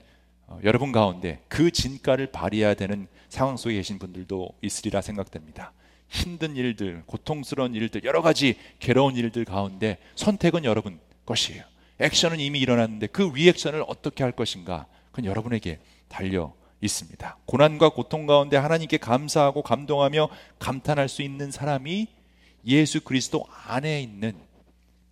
어, 0.49 0.59
여러분 0.65 0.93
가운데 0.93 1.41
그 1.49 1.71
진가를 1.71 2.33
발휘해야 2.33 2.75
되는 2.75 3.07
상황 3.29 3.57
속에 3.57 3.75
계신 3.75 3.99
분들도 3.99 4.49
있으리라 4.63 5.01
생각됩니다. 5.03 5.73
힘든 6.09 6.57
일들, 6.57 7.03
고통스러운 7.07 7.75
일들, 7.75 8.03
여러 8.05 8.23
가지 8.23 8.57
괴로운 8.79 9.15
일들 9.17 9.45
가운데 9.45 9.99
선택은 10.17 10.65
여러분 10.65 10.99
것이에요. 11.27 11.63
액션은 12.01 12.41
이미 12.41 12.61
일어났는데 12.61 13.09
그 13.09 13.31
리액션을 13.35 13.85
어떻게 13.87 14.25
할 14.25 14.33
것인가? 14.33 14.87
그건 15.11 15.27
여러분에게 15.27 15.81
달려 16.09 16.55
있습니다. 16.81 17.39
고난과 17.45 17.91
고통 17.91 18.25
가운데 18.27 18.57
하나님께 18.57 18.97
감사하고 18.97 19.63
감동하며 19.63 20.29
감탄할 20.59 21.09
수 21.09 21.23
있는 21.23 21.51
사람이 21.51 22.07
예수 22.67 23.03
그리스도 23.03 23.45
안에 23.67 24.01
있는 24.01 24.33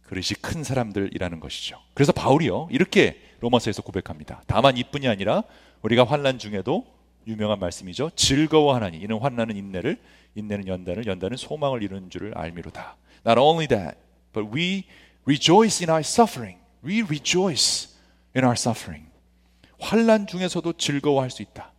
그릇이 0.04 0.28
큰 0.40 0.64
사람들이라는 0.64 1.40
것이죠. 1.40 1.78
그래서 1.92 2.12
바울이요 2.12 2.68
이렇게 2.70 3.20
로마서에서 3.40 3.82
고백합니다. 3.82 4.42
다만 4.46 4.76
이뿐이 4.76 5.08
아니라 5.08 5.42
우리가 5.82 6.04
환난 6.04 6.38
중에도 6.38 6.84
유명한 7.26 7.58
말씀이죠. 7.58 8.10
즐거워하나니 8.14 8.98
이는 8.98 9.18
환난은 9.18 9.56
인내를 9.56 9.98
인내는 10.34 10.68
연단을 10.68 11.06
연단은 11.06 11.36
소망을 11.36 11.82
이루는 11.82 12.10
줄을 12.10 12.36
알미로다. 12.36 12.96
Not 13.26 13.40
only 13.40 13.66
that, 13.66 13.98
but 14.32 14.48
we 14.54 14.84
rejoice 15.24 15.84
in 15.84 15.90
our 15.90 16.00
suffering. 16.00 16.60
We 16.84 17.02
rejoice 17.02 17.88
in 18.36 18.44
our 18.44 18.54
suffering. 18.56 19.10
환난 19.78 20.26
중에서도 20.26 20.72
즐거워할 20.74 21.30
수 21.30 21.42
있다. 21.42 21.72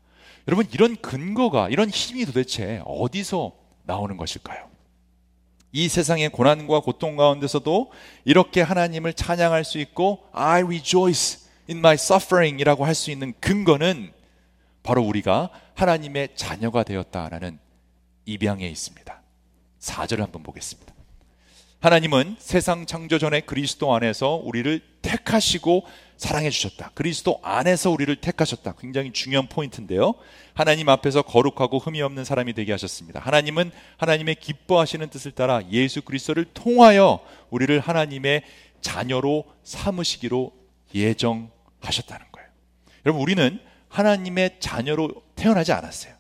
여러분 0.48 0.66
이런 0.72 0.96
근거가 0.96 1.70
이런 1.70 1.90
힘이 1.90 2.26
도대체 2.26 2.82
어디서 2.86 3.54
나오는 3.84 4.16
것일까요? 4.18 4.68
이 5.72 5.90
세상의 5.90 6.30
고난과 6.30 6.82
고통 6.82 7.16
가운데서도 7.16 7.92
이렇게 8.26 8.62
하나님을 8.62 9.14
찬양할 9.14 9.64
수 9.64 9.80
있고 9.80 10.24
I 10.32 10.64
rejoice 10.64 11.47
in 11.69 11.79
my 11.79 11.95
suffering 11.95 12.59
이라고 12.62 12.86
할 12.86 12.95
수 12.95 13.12
있는 13.12 13.33
근거는 13.39 14.12
바로 14.83 15.03
우리가 15.03 15.50
하나님의 15.75 16.29
자녀가 16.36 16.83
되었다라는 16.83 17.59
입양에 18.25 18.67
있습니다. 18.67 19.21
4절을 19.79 20.19
한번 20.19 20.43
보겠습니다. 20.43 20.93
하나님은 21.79 22.38
세상 22.39 22.88
창조 22.88 23.19
전에 23.19 23.41
그리스도 23.41 23.93
안에서 23.93 24.41
우리를 24.43 24.81
택하시고 25.03 25.86
사랑해 26.17 26.50
주셨다. 26.50 26.89
그리스도 26.95 27.39
안에서 27.43 27.91
우리를 27.91 28.15
택하셨다. 28.15 28.74
굉장히 28.79 29.13
중요한 29.13 29.47
포인트인데요. 29.47 30.15
하나님 30.55 30.89
앞에서 30.89 31.21
거룩하고 31.21 31.77
흠이 31.77 32.01
없는 32.01 32.25
사람이 32.25 32.53
되게 32.53 32.71
하셨습니다. 32.71 33.19
하나님은 33.19 33.71
하나님의 33.97 34.36
기뻐하시는 34.36 35.07
뜻을 35.09 35.33
따라 35.33 35.62
예수 35.71 36.01
그리스도를 36.01 36.45
통하여 36.45 37.19
우리를 37.51 37.79
하나님의 37.79 38.41
자녀로 38.81 39.45
삼으시기로 39.63 40.51
예정 40.95 41.51
하셨다는 41.81 42.25
거예요. 42.31 42.50
여러분, 43.05 43.22
우리는 43.22 43.60
하나님의 43.89 44.57
자녀로 44.60 45.12
태어나지 45.36 45.72
않았어요. 45.72 46.13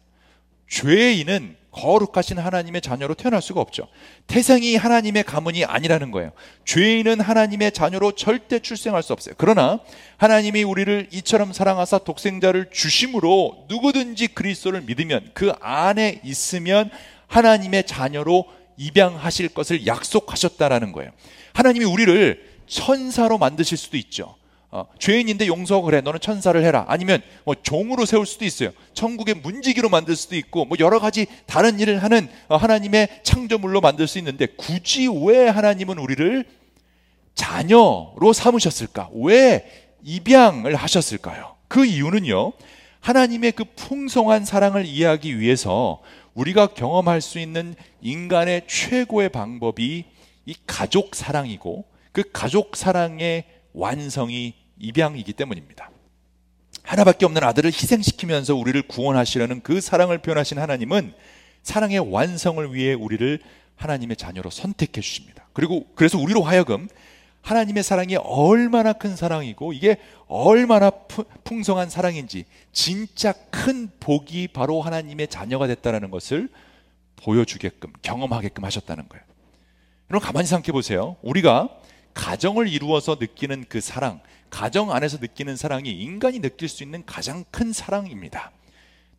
죄인은 0.69 1.55
거룩하신 1.71 2.39
하나님의 2.39 2.81
자녀로 2.81 3.13
태어날 3.13 3.41
수가 3.41 3.61
없죠. 3.61 3.87
태생이 4.25 4.75
하나님의 4.75 5.23
가문이 5.23 5.63
아니라는 5.63 6.11
거예요. 6.11 6.31
죄인은 6.65 7.21
하나님의 7.21 7.71
자녀로 7.71 8.13
절대 8.13 8.59
출생할 8.59 9.03
수 9.03 9.13
없어요. 9.13 9.35
그러나 9.37 9.79
하나님이 10.17 10.63
우리를 10.63 11.09
이처럼 11.11 11.53
사랑하사 11.53 11.99
독생자를 11.99 12.71
주심으로 12.71 13.65
누구든지 13.69 14.29
그리스도를 14.29 14.81
믿으면 14.81 15.29
그 15.33 15.51
안에 15.61 16.21
있으면 16.23 16.89
하나님의 17.27 17.85
자녀로 17.85 18.45
입양하실 18.77 19.49
것을 19.49 19.85
약속하셨다라는 19.85 20.91
거예요. 20.91 21.11
하나님이 21.53 21.85
우리를 21.85 22.57
천사로 22.67 23.37
만드실 23.37 23.77
수도 23.77 23.97
있죠. 23.97 24.35
어, 24.69 24.85
죄인인데 24.99 25.47
용서 25.47 25.81
그래. 25.81 26.01
너는 26.01 26.19
천사를 26.19 26.61
해라. 26.61 26.85
아니면 26.87 27.21
뭐 27.45 27.55
종으로 27.55 28.05
세울 28.05 28.25
수도 28.25 28.43
있어요. 28.43 28.71
천국의 28.93 29.35
문지기로 29.35 29.89
만들 29.89 30.15
수도 30.15 30.35
있고 30.35 30.65
뭐 30.65 30.77
여러 30.79 30.99
가지 30.99 31.25
다른 31.45 31.79
일을 31.79 32.03
하는 32.03 32.27
어, 32.49 32.57
하나님의 32.57 33.21
창조물로 33.23 33.79
만들 33.79 34.07
수 34.07 34.17
있는데 34.17 34.45
굳이 34.45 35.07
왜 35.07 35.47
하나님은 35.47 35.97
우리를 35.97 36.45
자녀로 37.35 38.33
삼으셨을까? 38.33 39.09
왜 39.13 39.65
입양을 40.03 40.75
하셨을까요? 40.75 41.55
그 41.67 41.85
이유는요 41.85 42.53
하나님의 42.99 43.53
그 43.53 43.63
풍성한 43.75 44.43
사랑을 44.43 44.85
이해하기 44.85 45.39
위해서 45.39 46.01
우리가 46.33 46.67
경험할 46.67 47.21
수 47.21 47.39
있는 47.39 47.75
인간의 48.01 48.63
최고의 48.67 49.29
방법이 49.29 50.05
이 50.45 50.55
가족 50.65 51.15
사랑이고 51.15 51.85
그 52.11 52.23
가족 52.31 52.75
사랑의 52.75 53.45
완성이 53.77 54.55
입양이기 54.79 55.33
때문입니다. 55.33 55.91
하나밖에 56.83 57.25
없는 57.25 57.43
아들을 57.43 57.71
희생시키면서 57.71 58.55
우리를 58.55 58.81
구원하시려는 58.83 59.61
그 59.61 59.81
사랑을 59.81 60.17
표현하신 60.19 60.57
하나님은 60.57 61.13
사랑의 61.63 61.99
완성을 61.99 62.73
위해 62.73 62.93
우리를 62.93 63.39
하나님의 63.75 64.15
자녀로 64.15 64.49
선택해 64.49 65.01
주십니다. 65.01 65.47
그리고 65.53 65.85
그래서 65.95 66.17
우리로 66.17 66.43
하여금 66.43 66.87
하나님의 67.41 67.83
사랑이 67.83 68.15
얼마나 68.15 68.93
큰 68.93 69.15
사랑이고 69.15 69.73
이게 69.73 69.97
얼마나 70.27 70.89
풍성한 71.43 71.89
사랑인지 71.89 72.45
진짜 72.71 73.33
큰 73.51 73.89
복이 73.99 74.49
바로 74.49 74.81
하나님의 74.81 75.27
자녀가 75.27 75.67
됐다는 75.67 76.09
것을 76.09 76.49
보여주게끔 77.17 77.93
경험하게끔 78.01 78.63
하셨다는 78.63 79.07
거예요. 79.07 79.23
여러분 80.09 80.25
가만히 80.25 80.47
생각해 80.47 80.71
보세요. 80.71 81.17
우리가 81.21 81.69
가정을 82.17 82.67
이루어서 82.67 83.17
느끼는 83.19 83.65
그 83.69 83.79
사랑, 83.79 84.19
가정 84.49 84.91
안에서 84.91 85.19
느끼는 85.21 85.55
사랑이 85.55 85.91
인간이 85.91 86.39
느낄 86.39 86.67
수 86.67 86.83
있는 86.83 87.03
가장 87.05 87.45
큰 87.51 87.71
사랑입니다. 87.71 88.51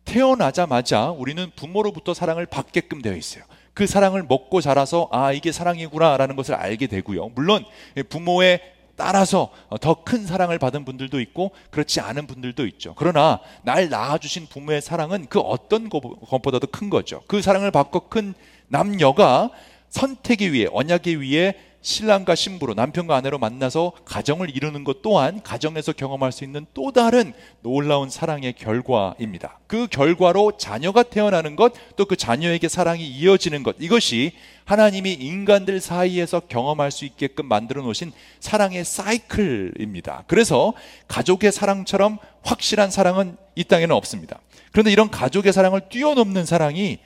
태어나자마자 0.03 1.09
우리는 1.09 1.49
부모로부터 1.55 2.13
사랑을 2.13 2.45
받게끔 2.45 3.01
되어 3.01 3.15
있어요. 3.15 3.45
그 3.73 3.87
사랑을 3.87 4.23
먹고 4.23 4.59
자라서 4.59 5.07
아 5.11 5.31
이게 5.31 5.53
사랑이구나라는 5.53 6.35
것을 6.35 6.55
알게 6.55 6.87
되고요. 6.87 7.29
물론 7.29 7.63
부모의 8.09 8.59
따라서 8.97 9.49
더 9.79 10.03
큰 10.03 10.27
사랑을 10.27 10.59
받은 10.59 10.83
분들도 10.83 11.21
있고 11.21 11.51
그렇지 11.71 12.01
않은 12.01 12.27
분들도 12.27 12.67
있죠. 12.67 12.95
그러나 12.97 13.39
날 13.61 13.87
낳아주신 13.87 14.47
부모의 14.47 14.81
사랑은 14.81 15.27
그 15.29 15.39
어떤 15.39 15.87
것보다도 15.87 16.67
큰 16.67 16.89
거죠. 16.89 17.21
그 17.27 17.41
사랑을 17.41 17.71
받고 17.71 18.09
큰 18.09 18.33
남녀가 18.67 19.51
선택에 19.89 20.51
위해 20.51 20.67
언약에 20.69 21.21
위해 21.21 21.55
신랑과 21.81 22.35
신부로 22.35 22.73
남편과 22.73 23.15
아내로 23.15 23.39
만나서 23.39 23.93
가정을 24.03 24.55
이루는 24.55 24.83
것 24.83 25.01
또한 25.01 25.41
가정에서 25.41 25.93
경험할 25.93 26.31
수 26.31 26.43
있는 26.43 26.65
또 26.73 26.91
다른 26.91 27.33
놀라운 27.61 28.09
사랑의 28.09 28.53
결과입니다. 28.53 29.59
그 29.67 29.87
결과로 29.87 30.57
자녀가 30.57 31.03
태어나는 31.03 31.55
것, 31.55 31.73
또 31.95 32.05
그 32.05 32.15
자녀에게 32.15 32.67
사랑이 32.67 33.07
이어지는 33.07 33.63
것, 33.63 33.75
이것이 33.79 34.33
하나님이 34.65 35.13
인간들 35.13 35.79
사이에서 35.79 36.41
경험할 36.41 36.91
수 36.91 37.05
있게끔 37.05 37.47
만들어 37.47 37.81
놓으신 37.81 38.11
사랑의 38.39 38.83
사이클입니다. 38.83 40.25
그래서 40.27 40.73
가족의 41.07 41.51
사랑처럼 41.51 42.17
확실한 42.43 42.91
사랑은 42.91 43.37
이 43.55 43.63
땅에는 43.63 43.95
없습니다. 43.95 44.39
그런데 44.71 44.91
이런 44.91 45.09
가족의 45.09 45.53
사랑을 45.53 45.81
뛰어넘는 45.89 46.45
사랑이 46.45 46.99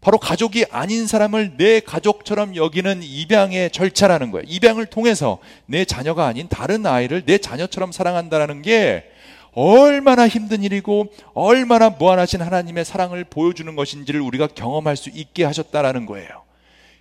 바로 0.00 0.16
가족이 0.18 0.64
아닌 0.70 1.06
사람을 1.06 1.56
내 1.58 1.80
가족처럼 1.80 2.56
여기는 2.56 3.02
입양의 3.02 3.70
절차라는 3.70 4.30
거예요. 4.30 4.44
입양을 4.48 4.86
통해서 4.86 5.38
내 5.66 5.84
자녀가 5.84 6.26
아닌 6.26 6.48
다른 6.48 6.86
아이를 6.86 7.24
내 7.26 7.36
자녀처럼 7.38 7.92
사랑한다라는 7.92 8.62
게 8.62 9.04
얼마나 9.52 10.26
힘든 10.26 10.62
일이고 10.62 11.12
얼마나 11.34 11.90
무한하신 11.90 12.40
하나님의 12.40 12.84
사랑을 12.84 13.24
보여주는 13.24 13.74
것인지를 13.76 14.20
우리가 14.20 14.46
경험할 14.46 14.96
수 14.96 15.10
있게 15.10 15.44
하셨다라는 15.44 16.06
거예요. 16.06 16.28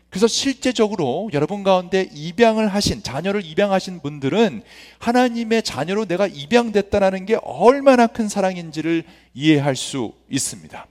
그래서 0.10 0.28
실제적으로 0.28 1.30
여러분 1.34 1.64
가운데 1.64 2.10
입양을 2.12 2.68
하신 2.68 3.04
자녀를 3.04 3.46
입양하신 3.46 4.02
분들은 4.02 4.64
하나님의 4.98 5.62
자녀로 5.62 6.06
내가 6.06 6.26
입양됐다라는 6.26 7.28
게 7.28 7.38
얼마나 7.44 8.08
큰 8.08 8.28
사랑인지를 8.28 9.04
이해할 9.36 9.76
수 9.76 10.14
있습니다. 10.30 10.88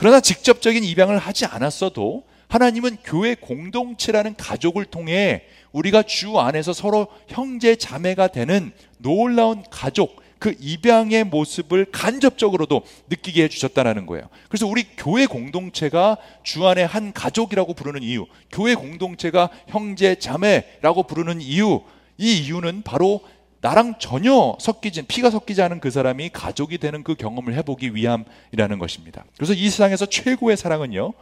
그러나 0.00 0.18
직접적인 0.18 0.82
입양을 0.82 1.18
하지 1.18 1.44
않았어도 1.44 2.24
하나님은 2.48 2.96
교회 3.04 3.34
공동체라는 3.34 4.34
가족을 4.34 4.86
통해 4.86 5.42
우리가 5.72 6.04
주 6.04 6.38
안에서 6.40 6.72
서로 6.72 7.08
형제 7.28 7.76
자매가 7.76 8.28
되는 8.28 8.72
놀라운 8.96 9.62
가족 9.70 10.22
그 10.38 10.56
입양의 10.58 11.24
모습을 11.24 11.84
간접적으로도 11.92 12.80
느끼게 13.10 13.42
해주셨다는 13.42 14.06
거예요. 14.06 14.30
그래서 14.48 14.66
우리 14.66 14.84
교회 14.96 15.26
공동체가 15.26 16.16
주 16.44 16.66
안에 16.66 16.82
한 16.82 17.12
가족이라고 17.12 17.74
부르는 17.74 18.02
이유, 18.02 18.24
교회 18.50 18.74
공동체가 18.74 19.50
형제 19.68 20.14
자매라고 20.14 21.02
부르는 21.02 21.42
이유, 21.42 21.82
이 22.16 22.38
이유는 22.38 22.84
바로 22.84 23.20
나랑 23.60 23.98
전혀 23.98 24.56
섞이지 24.58 25.02
피가 25.02 25.30
섞이지 25.30 25.60
않은 25.62 25.80
그 25.80 25.90
사람이 25.90 26.30
가족이 26.30 26.78
되는 26.78 27.02
그 27.04 27.14
경험을 27.14 27.54
해보기 27.54 27.94
위함이라는 27.94 28.78
것입니다. 28.78 29.24
그래서 29.36 29.52
이 29.52 29.68
세상에서 29.68 30.06
최고의 30.06 30.56
사랑은요 30.56 31.12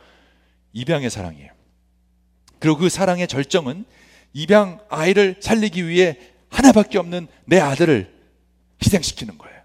입양의 0.72 1.10
사랑이에요. 1.10 1.50
그리고 2.60 2.78
그 2.78 2.88
사랑의 2.88 3.26
절정은 3.26 3.84
입양 4.32 4.80
아이를 4.88 5.36
살리기 5.40 5.88
위해 5.88 6.16
하나밖에 6.50 6.98
없는 6.98 7.26
내 7.44 7.58
아들을 7.58 8.12
희생시키는 8.84 9.38
거예요. 9.38 9.58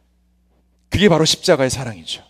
그게 0.89 1.09
바로 1.09 1.25
십자가의 1.25 1.69
사랑이죠. 1.69 2.23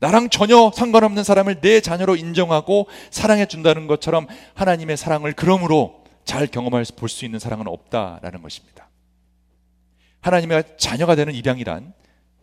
나랑 0.00 0.30
전혀 0.30 0.70
상관없는 0.74 1.24
사람을 1.24 1.60
내 1.60 1.80
자녀로 1.80 2.16
인정하고 2.16 2.88
사랑해 3.10 3.46
준다는 3.46 3.86
것처럼 3.86 4.26
하나님의 4.54 4.96
사랑을 4.96 5.32
그러므로 5.32 6.04
잘 6.24 6.46
경험할 6.46 6.84
볼 6.96 7.08
수 7.08 7.24
있는 7.24 7.38
사랑은 7.38 7.66
없다라는 7.66 8.42
것입니다. 8.42 8.87
하나님의 10.20 10.64
자녀가 10.78 11.14
되는 11.14 11.34
입양이란 11.34 11.92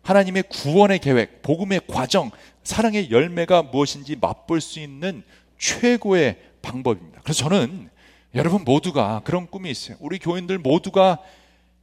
하나님의 0.02 0.44
구원의 0.50 1.00
계획, 1.00 1.42
복음의 1.42 1.82
과정, 1.88 2.30
사랑의 2.64 3.10
열매가 3.10 3.64
무엇인지 3.64 4.18
맛볼 4.22 4.62
수 4.62 4.80
있는 4.80 5.24
최고의 5.58 6.38
방법입니다. 6.62 7.22
그래서 7.24 7.44
저는 7.50 7.90
여러분 8.36 8.64
모두가 8.64 9.22
그런 9.24 9.48
꿈이 9.48 9.72
있어요. 9.72 9.98
우리 10.00 10.20
교인들 10.20 10.60
모두가 10.60 11.20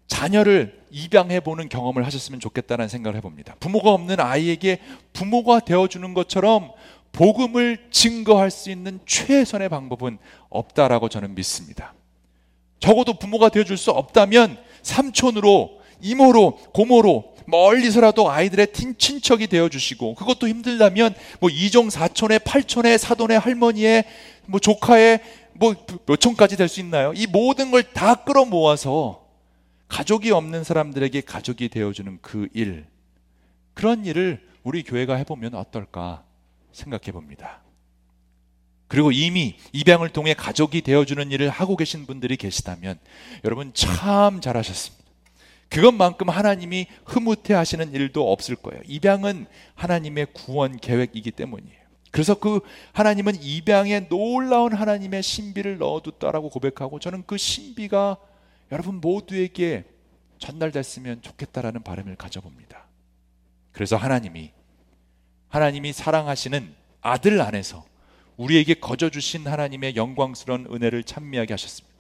자녀를 0.07 0.83
입양해 0.91 1.41
보는 1.41 1.69
경험을 1.69 2.05
하셨으면 2.07 2.39
좋겠다는 2.39 2.89
생각을 2.89 3.17
해봅니다. 3.17 3.57
부모가 3.59 3.91
없는 3.93 4.21
아이에게 4.21 4.79
부모가 5.13 5.61
되어주는 5.61 6.15
것처럼 6.15 6.71
복음을 7.13 7.89
증거할 7.91 8.51
수 8.51 8.71
있는 8.71 9.01
최선의 9.07 9.69
방법은 9.69 10.19
없다라고 10.51 11.09
저는 11.09 11.35
믿습니다. 11.35 11.95
적어도 12.79 13.15
부모가 13.19 13.49
되어줄 13.49 13.77
수 13.77 13.91
없다면 13.91 14.59
삼촌으로 14.83 15.82
이모로 16.03 16.57
고모로 16.75 17.33
멀리서라도 17.47 18.31
아이들의 18.31 18.69
친척이 18.99 19.47
되어 19.47 19.69
주시고 19.69 20.15
그것도 20.15 20.49
힘들다면 20.49 21.15
뭐 21.41 21.51
이종 21.51 21.91
사촌의 21.91 22.41
팔촌의 22.41 22.99
사돈의 22.99 23.39
할머니의 23.39 24.05
뭐 24.47 24.61
조카의 24.61 25.21
뭐 25.55 25.75
몇 26.07 26.21
촌까지 26.21 26.57
될 26.57 26.69
수 26.69 26.81
있나요? 26.81 27.13
이 27.15 27.27
모든 27.27 27.71
걸 27.71 27.83
다 27.93 28.15
끌어모아서 28.25 29.23
가족이 29.89 30.31
없는 30.31 30.65
사람들에게 30.65 31.21
가족이 31.23 31.69
되어 31.69 31.93
주는 31.93 32.19
그 32.23 32.49
일, 32.55 32.87
그런 33.75 34.07
일을 34.07 34.41
우리 34.63 34.83
교회가 34.83 35.17
해 35.17 35.25
보면 35.25 35.55
어떨까 35.55 36.25
생각해 36.73 37.13
봅니다. 37.13 37.61
그리고 38.89 39.11
이미 39.13 39.57
입양을 39.73 40.09
통해 40.11 40.33
가족이 40.35 40.81
되어주는 40.83 41.31
일을 41.31 41.49
하고 41.51 41.77
계신 41.77 42.07
분들이 42.07 42.37
계시다면 42.37 42.99
여러분 43.45 43.73
참 43.75 44.41
잘하셨습니다. 44.41 45.02
그것만큼 45.73 46.29
하나님이 46.29 46.87
흐뭇해 47.07 47.55
하시는 47.55 47.93
일도 47.95 48.31
없을 48.31 48.57
거예요. 48.57 48.83
입양은 48.85 49.47
하나님의 49.75 50.27
구원 50.35 50.77
계획이기 50.77 51.31
때문이에요. 51.31 51.81
그래서 52.11 52.35
그 52.35 52.61
하나님은 52.93 53.43
입양에 53.43 54.01
놀라운 54.09 54.75
하나님의 54.75 55.23
신비를 55.23 55.79
넣어뒀다라고 55.79 56.51
고백하고 56.51 56.99
저는 56.99 57.25
그 57.27 57.39
신비가 57.39 58.19
여러분 58.71 58.97
모두에게 58.97 59.85
전달됐으면 60.37 61.23
좋겠다라는 61.23 61.83
바람을 61.83 62.17
가져봅니다. 62.17 62.85
그래서 63.73 63.97
하나님이 63.97 64.53
하나님이 65.49 65.95
사랑하시는 65.95 66.75
아들 67.01 67.41
안에서 67.41 67.87
우리에게 68.37 68.75
거저 68.75 69.09
주신 69.09 69.47
하나님의 69.47 69.97
영광스러운 69.97 70.67
은혜를 70.71 71.05
찬미하게 71.05 71.55
하셨습니다. 71.55 71.92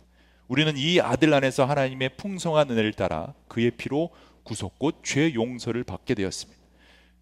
우리는 0.49 0.77
이 0.77 1.01
아들 1.01 1.33
안에서 1.33 1.65
하나님의 1.65 2.17
풍성한 2.17 2.71
은혜를 2.71 2.93
따라 2.93 3.35
그의 3.49 3.71
피로 3.71 4.11
구속곧 4.43 5.03
죄 5.03 5.33
용서를 5.35 5.85
받게 5.85 6.15
되었습니다. 6.15 6.61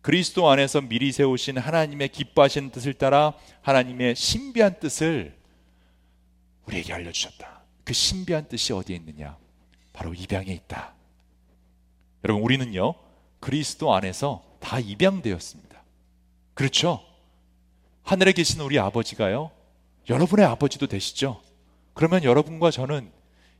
그리스도 0.02 0.48
안에서 0.48 0.80
미리 0.80 1.12
세우신 1.12 1.59
하나님의 1.59 2.09
기뻐하신 2.09 2.70
뜻을 2.70 2.94
따라 2.94 3.35
하나님의 3.61 4.16
신비한 4.16 4.80
뜻을 4.80 5.37
우리에게 6.66 6.92
알려주셨다. 6.92 7.62
그 7.85 7.92
신비한 7.92 8.48
뜻이 8.48 8.72
어디에 8.72 8.96
있느냐? 8.96 9.37
바로 9.92 10.14
입양에 10.14 10.52
있다. 10.52 10.94
여러분, 12.24 12.42
우리는요, 12.42 12.94
그리스도 13.40 13.94
안에서 13.94 14.42
다 14.61 14.78
입양되었습니다. 14.78 15.83
그렇죠? 16.54 17.04
하늘에 18.02 18.33
계신 18.33 18.61
우리 18.61 18.78
아버지가요, 18.78 19.50
여러분의 20.09 20.46
아버지도 20.46 20.87
되시죠? 20.87 21.42
그러면 21.94 22.24
여러분과 22.24 22.70
저는 22.70 23.11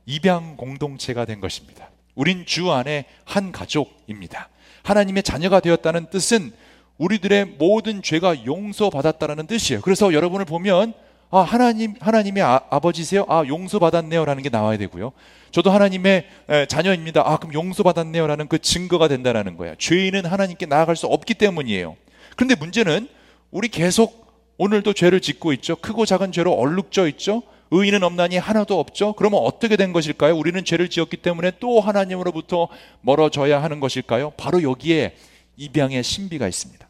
입양 0.05 0.57
공동체가 0.57 1.25
된 1.25 1.39
것입니다. 1.39 1.89
우린 2.15 2.45
주 2.45 2.71
안에 2.71 3.05
한 3.25 3.51
가족입니다. 3.51 4.49
하나님의 4.83 5.23
자녀가 5.23 5.59
되었다는 5.59 6.09
뜻은 6.09 6.51
우리들의 6.97 7.45
모든 7.57 8.01
죄가 8.01 8.45
용서받았다라는 8.45 9.47
뜻이에요. 9.47 9.81
그래서 9.81 10.13
여러분을 10.13 10.45
보면 10.45 10.93
아 11.33 11.39
하나님 11.39 11.95
하나님의 11.99 12.43
아, 12.43 12.59
버지세요 12.81 13.25
아 13.29 13.43
용서받았네요라는 13.47 14.43
게 14.43 14.49
나와야 14.49 14.77
되고요. 14.77 15.13
저도 15.51 15.71
하나님의 15.71 16.27
에, 16.49 16.65
자녀입니다. 16.65 17.23
아 17.25 17.37
그럼 17.37 17.53
용서받았네요라는 17.53 18.47
그 18.47 18.59
증거가 18.59 19.07
된다라는 19.07 19.55
거예요. 19.57 19.75
죄인은 19.77 20.25
하나님께 20.25 20.65
나아갈 20.65 20.95
수 20.95 21.07
없기 21.07 21.35
때문이에요. 21.35 21.95
그런데 22.35 22.55
문제는 22.55 23.07
우리 23.49 23.69
계속 23.69 24.27
오늘도 24.57 24.93
죄를 24.93 25.21
짓고 25.21 25.53
있죠. 25.53 25.75
크고 25.77 26.05
작은 26.05 26.31
죄로 26.31 26.53
얼룩져 26.53 27.07
있죠. 27.09 27.41
의인은 27.71 28.03
없나니 28.03 28.37
하나도 28.37 28.79
없죠. 28.79 29.13
그러면 29.13 29.39
어떻게 29.41 29.77
된 29.77 29.93
것일까요? 29.93 30.35
우리는 30.35 30.63
죄를 30.63 30.89
지었기 30.89 31.17
때문에 31.17 31.53
또 31.59 31.79
하나님으로부터 31.79 32.67
멀어져야 33.01 33.63
하는 33.63 33.79
것일까요? 33.79 34.31
바로 34.31 34.61
여기에 34.61 35.15
입양의 35.57 36.03
신비가 36.03 36.47
있습니다. 36.47 36.87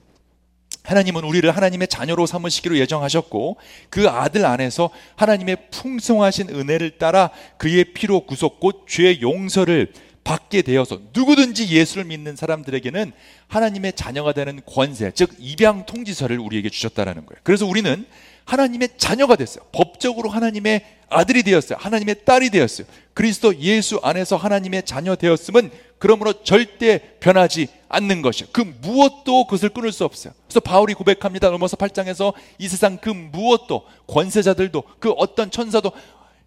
하나님은 0.84 1.24
우리를 1.24 1.50
하나님의 1.52 1.88
자녀로 1.88 2.26
삼으시기로 2.26 2.78
예정하셨고 2.80 3.58
그 3.92 4.10
아들 4.10 4.46
안에서 4.46 4.90
하나님의 5.16 5.70
풍성하신 5.70 6.50
은혜를 6.50 6.98
따라 6.98 7.30
그의 7.58 7.94
피로 7.94 8.22
구속 8.26 8.60
곧 8.60 8.86
죄의 8.88 9.22
용서를 9.22 9.94
받게 10.24 10.62
되어서 10.64 11.00
누구든지 11.14 11.70
예수를 11.70 12.06
믿는 12.06 12.36
사람들에게는 12.36 13.12
하나님의 13.48 13.94
자녀가 13.94 14.34
되는 14.34 14.62
권세, 14.66 15.12
즉 15.12 15.32
입양 15.40 15.86
통지서를 15.86 16.40
우리에게 16.40 16.70
주셨다라는 16.70 17.26
거예요. 17.26 17.40
그래서 17.44 17.66
우리는 17.66 18.06
하나님의 18.46 18.90
자녀가 18.98 19.36
됐어요. 19.36 19.64
법적으로 19.72 20.30
하나님의 20.30 20.86
아들이 21.10 21.44
되었어요. 21.44 21.78
하나님의 21.82 22.26
딸이 22.26 22.50
되었어요. 22.50 22.88
그리스도 23.14 23.58
예수 23.60 24.00
안에서 24.02 24.38
하나님의 24.38 24.84
자녀 24.84 25.16
되었음은 25.16 25.72
그러므로 26.00 26.44
절대 26.44 27.00
변하지 27.20 27.68
않는 27.90 28.22
것이요. 28.22 28.48
그 28.52 28.62
무엇도 28.82 29.46
그것을 29.46 29.70
끊을 29.70 29.92
수 29.92 30.04
없어요. 30.06 30.34
그래서 30.48 30.60
바울이 30.60 30.94
고백합니다. 30.94 31.50
넘어서 31.50 31.78
8장에서 31.78 32.34
이 32.58 32.68
세상 32.68 32.98
그 32.98 33.10
무엇도 33.10 33.86
권세자들도 34.08 34.84
그 35.00 35.12
어떤 35.12 35.52
천사도 35.52 35.92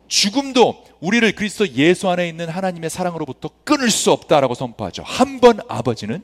죽음도 0.09 0.85
우리를 1.01 1.31
그리스도 1.33 1.69
예수 1.69 2.09
안에 2.09 2.29
있는 2.29 2.49
하나님의 2.49 2.91
사랑으로부터 2.91 3.51
끊을 3.65 3.91
수 3.91 4.11
없다라고 4.13 4.55
선포하죠. 4.55 5.03
한 5.05 5.41
번 5.41 5.61
아버지는 5.69 6.23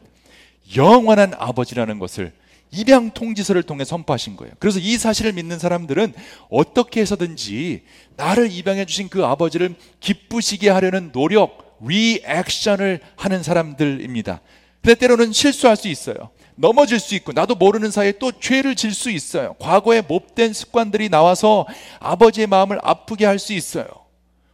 영원한 0.77 1.35
아버지라는 1.37 1.99
것을 1.99 2.33
입양 2.73 3.11
통지서를 3.11 3.63
통해 3.65 3.85
선포하신 3.85 4.37
거예요. 4.37 4.53
그래서 4.59 4.79
이 4.79 4.97
사실을 4.97 5.33
믿는 5.33 5.59
사람들은 5.59 6.13
어떻게 6.51 7.01
해서든지 7.01 7.83
나를 8.17 8.51
입양해 8.51 8.85
주신 8.85 9.09
그 9.09 9.25
아버지를 9.25 9.75
기쁘시게 10.01 10.71
하려는 10.71 11.13
노력, 11.13 11.79
리액션을 11.85 13.01
하는 13.17 13.43
사람들입니다. 13.43 14.41
근데 14.83 14.95
때로는 14.95 15.33
실수할 15.33 15.77
수 15.77 15.89
있어요. 15.89 16.31
넘어질 16.57 17.01
수 17.01 17.15
있고 17.15 17.33
나도 17.33 17.55
모르는 17.55 17.91
사이에 17.91 18.13
또 18.19 18.33
죄를 18.33 18.75
질 18.77 18.93
수 18.93 19.11
있어요. 19.11 19.55
과거에 19.59 20.03
못된 20.03 20.53
습관들이 20.53 21.09
나와서 21.09 21.67
아버지의 22.01 22.47
마음을 22.47 22.79
아프게 22.83 23.25
할 23.27 23.39
수 23.39 23.53
있어요. 23.53 23.87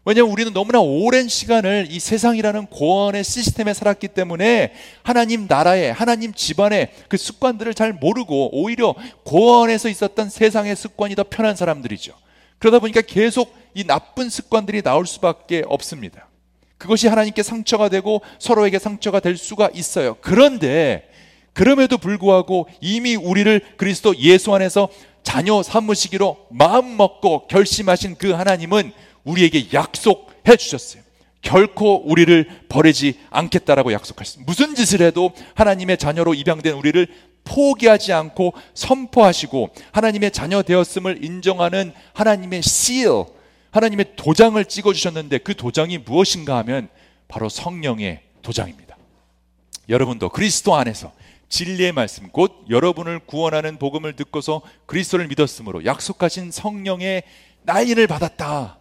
왜냐하면 0.06 0.32
우리는 0.32 0.52
너무나 0.52 0.78
오랜 0.78 1.26
시간을 1.26 1.88
이 1.90 1.98
세상이라는 1.98 2.66
고원의 2.66 3.24
시스템에 3.24 3.74
살았기 3.74 4.06
때문에 4.06 4.72
하나님 5.02 5.46
나라에 5.48 5.90
하나님 5.90 6.32
집안의 6.32 6.92
그 7.08 7.16
습관들을 7.16 7.74
잘 7.74 7.92
모르고 7.92 8.56
오히려 8.56 8.94
고원에서 9.24 9.88
있었던 9.88 10.30
세상의 10.30 10.76
습관이 10.76 11.16
더 11.16 11.24
편한 11.24 11.56
사람들이죠. 11.56 12.12
그러다 12.60 12.78
보니까 12.78 13.00
계속 13.00 13.52
이 13.74 13.82
나쁜 13.82 14.30
습관들이 14.30 14.82
나올 14.82 15.08
수밖에 15.08 15.64
없습니다. 15.66 16.28
그것이 16.78 17.08
하나님께 17.08 17.42
상처가 17.42 17.88
되고 17.88 18.22
서로에게 18.38 18.78
상처가 18.78 19.18
될 19.18 19.36
수가 19.36 19.70
있어요. 19.74 20.16
그런데 20.20 21.08
그럼에도 21.52 21.98
불구하고 21.98 22.68
이미 22.80 23.16
우리를 23.16 23.60
그리스도 23.76 24.16
예수 24.18 24.54
안에서 24.54 24.88
자녀 25.24 25.64
삼으시기로 25.64 26.46
마음 26.50 26.96
먹고 26.96 27.48
결심하신 27.48 28.14
그 28.16 28.30
하나님은 28.30 28.92
우리에게 29.26 29.68
약속해 29.74 30.56
주셨어요. 30.56 31.02
결코 31.42 32.02
우리를 32.10 32.48
버리지 32.68 33.20
않겠다라고 33.30 33.92
약속하셨습니다. 33.92 34.50
무슨 34.50 34.74
짓을 34.74 35.02
해도 35.02 35.32
하나님의 35.54 35.98
자녀로 35.98 36.34
입양된 36.34 36.74
우리를 36.74 37.06
포기하지 37.44 38.12
않고 38.12 38.54
선포하시고 38.74 39.70
하나님의 39.92 40.32
자녀 40.32 40.62
되었음을 40.62 41.24
인정하는 41.24 41.92
하나님의 42.14 42.62
실, 42.62 43.08
하나님의 43.70 44.16
도장을 44.16 44.64
찍어 44.64 44.92
주셨는데 44.92 45.38
그 45.38 45.54
도장이 45.54 45.98
무엇인가 45.98 46.56
하면 46.58 46.88
바로 47.28 47.48
성령의 47.48 48.22
도장입니다. 48.42 48.96
여러분도 49.88 50.30
그리스도 50.30 50.74
안에서 50.74 51.12
진리의 51.48 51.92
말씀 51.92 52.28
곧 52.30 52.64
여러분을 52.68 53.20
구원하는 53.20 53.78
복음을 53.78 54.16
듣고서 54.16 54.62
그리스도를 54.86 55.28
믿었으므로 55.28 55.84
약속하신 55.84 56.50
성령의 56.50 57.22
날인을 57.62 58.08
받았다. 58.08 58.78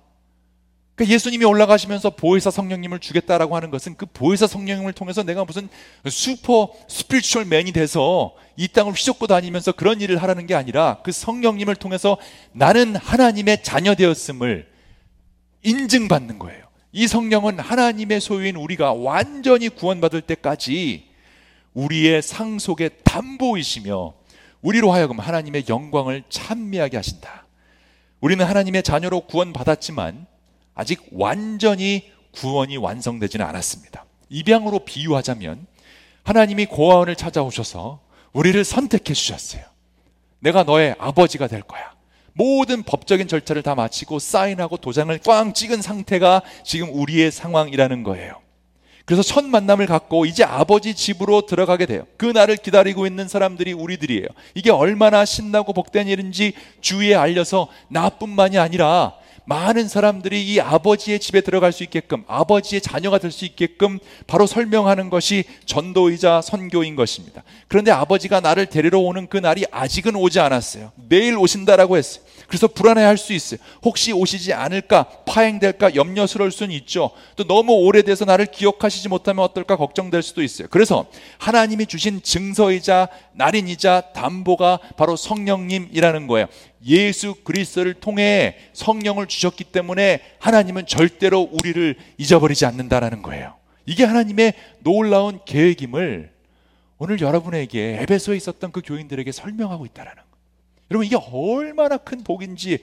그러니까 0.96 1.14
예수님이 1.14 1.44
올라가시면서 1.44 2.12
보혜사 2.12 2.52
성령님을 2.52 3.00
주겠다라고 3.00 3.56
하는 3.56 3.70
것은 3.70 3.96
그 3.98 4.06
보혜사 4.06 4.48
성령님을 4.48 4.94
통해서 4.94 5.24
내가 5.24 5.44
무슨 5.44 5.68
super 6.10 6.72
spiritual 6.88 7.46
man이 7.46 7.74
돼서 7.74 8.34
이 8.56 8.70
땅을 8.70 8.94
휘젓고 8.94 9.28
다니면서 9.28 9.74
그런 9.74 10.00
일을 10.00 10.18
하라는 10.24 10.48
게 10.48 10.56
아니라 10.56 11.00
그 11.04 11.12
성령님을 11.12 11.76
통해서 11.76 12.18
나는 12.54 12.96
하나님의 12.96 13.62
자녀 13.62 13.94
되었음을 13.94 14.68
인증받는 15.64 16.40
거예요. 16.40 16.64
이 16.94 17.08
성령은 17.08 17.60
하나님의 17.60 18.22
소유인 18.22 18.56
우리가 18.56 18.94
완전히 18.94 19.68
구원받을 19.68 20.22
때까지 20.22 21.10
우리의 21.74 22.22
상속의 22.22 22.92
담보이시며 23.04 24.14
우리로 24.62 24.94
하여금 24.94 25.20
하나님의 25.20 25.66
영광을 25.68 26.24
찬미하게 26.30 26.96
하신다. 26.96 27.48
우리는 28.22 28.46
하나님의 28.46 28.82
자녀로 28.84 29.22
구원받았지만 29.22 30.26
아직 30.76 31.02
완전히 31.12 32.12
구원이 32.34 32.78
완성되지는 32.78 33.46
않았습니다. 33.46 34.06
입양으로 34.30 34.80
비유하자면 34.80 35.66
하나님이 36.24 36.66
고아원을 36.66 37.16
찾아오셔서 37.16 38.02
우리를 38.34 38.64
선택해 38.64 39.14
주셨어요. 39.14 39.64
내가 40.40 40.64
너의 40.64 40.96
아버지가 41.00 41.48
될 41.48 41.62
거야. 41.62 41.96
모든 42.34 42.84
법적인 42.84 43.30
절차를 43.30 43.64
다 43.64 43.76
마치고 43.76 44.20
사인하고 44.20 44.78
도장을 44.78 45.18
꽝 45.20 45.54
찍은 45.54 45.82
상태가 45.82 46.42
지금 46.64 46.90
우리의 46.92 47.32
상황이라는 47.32 48.04
거예요. 48.04 48.42
그래서 49.06 49.22
첫 49.22 49.46
만남을 49.46 49.86
갖고 49.86 50.26
이제 50.26 50.44
아버지 50.44 50.96
집으로 50.96 51.46
들어가게 51.46 51.86
돼요. 51.86 52.06
그 52.18 52.26
날을 52.26 52.58
기다리고 52.58 53.06
있는 53.06 53.28
사람들이 53.28 53.72
우리들이에요. 53.72 54.28
이게 54.56 54.72
얼마나 54.72 55.24
신나고 55.24 55.74
복된 55.74 56.08
일인지 56.08 56.54
주위에 56.82 57.14
알려서 57.16 57.68
나뿐만이 57.90 58.58
아니라 58.58 59.14
많은 59.46 59.88
사람들이 59.88 60.44
이 60.44 60.60
아버지의 60.60 61.20
집에 61.20 61.42
들어갈 61.42 61.72
수 61.72 61.84
있게끔 61.84 62.24
아버지의 62.28 62.82
자녀가 62.82 63.20
될 63.20 63.32
수 63.32 63.46
있게끔 63.46 64.00
바로 64.28 64.48
설명하는 64.48 65.10
것이 65.10 65.44
전도이자 65.66 66.42
선교인 66.42 66.96
것입니다. 66.96 67.44
그런데 67.68 67.92
아버지가 67.92 68.40
나를 68.40 68.66
데리러 68.68 69.00
오는 69.00 69.28
그 69.28 69.38
날이 69.38 69.66
아직은 69.72 70.16
오지 70.16 70.40
않았어요. 70.40 70.92
내일 71.10 71.38
오신다라고 71.38 71.98
했어요. 71.98 72.25
그래서 72.48 72.68
불안해할 72.68 73.18
수 73.18 73.34
있어요. 73.34 73.60
혹시 73.84 74.12
오시지 74.12 74.54
않을까, 74.54 75.04
파행될까 75.26 75.96
염려스러울 75.96 76.52
수는 76.52 76.74
있죠. 76.76 77.12
또 77.36 77.46
너무 77.46 77.74
오래돼서 77.74 78.26
나를 78.26 78.46
기억하시지 78.48 79.10
못하면 79.10 79.44
어떨까 79.44 79.76
걱정될 79.76 80.22
수도 80.22 80.44
있어요. 80.44 80.68
그래서 80.70 81.06
하나님이 81.38 81.86
주신 81.86 82.22
증서이자 82.22 83.10
날인이자 83.34 84.12
담보가 84.14 84.80
바로 84.98 85.16
성령님이라는 85.16 86.28
거예요. 86.28 86.48
예수 86.86 87.36
그리스도를 87.44 87.96
통해 87.96 88.58
성령을 88.74 89.28
주셨기 89.28 89.64
때문에 89.64 90.22
하나님은 90.40 90.86
절대로 90.86 91.50
우리를 91.52 91.96
잊어버리지 92.18 92.66
않는다라는 92.66 93.22
거예요. 93.22 93.56
이게 93.86 94.04
하나님의 94.04 94.54
놀라운 94.80 95.40
계획임을 95.46 96.32
오늘 96.98 97.20
여러분에게 97.20 97.98
에베소에 98.02 98.38
있었던 98.38 98.72
그 98.72 98.82
교인들에게 98.84 99.32
설명하고 99.32 99.86
있다라는 99.86 100.24
여러분 100.92 101.06
이게 101.06 101.16
얼마나 101.16 101.98
큰 101.98 102.24
복인지 102.24 102.80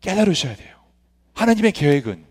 깨달으셔야 0.00 0.56
돼요. 0.56 0.76
하나님의 1.34 1.72
계획은 1.72 2.24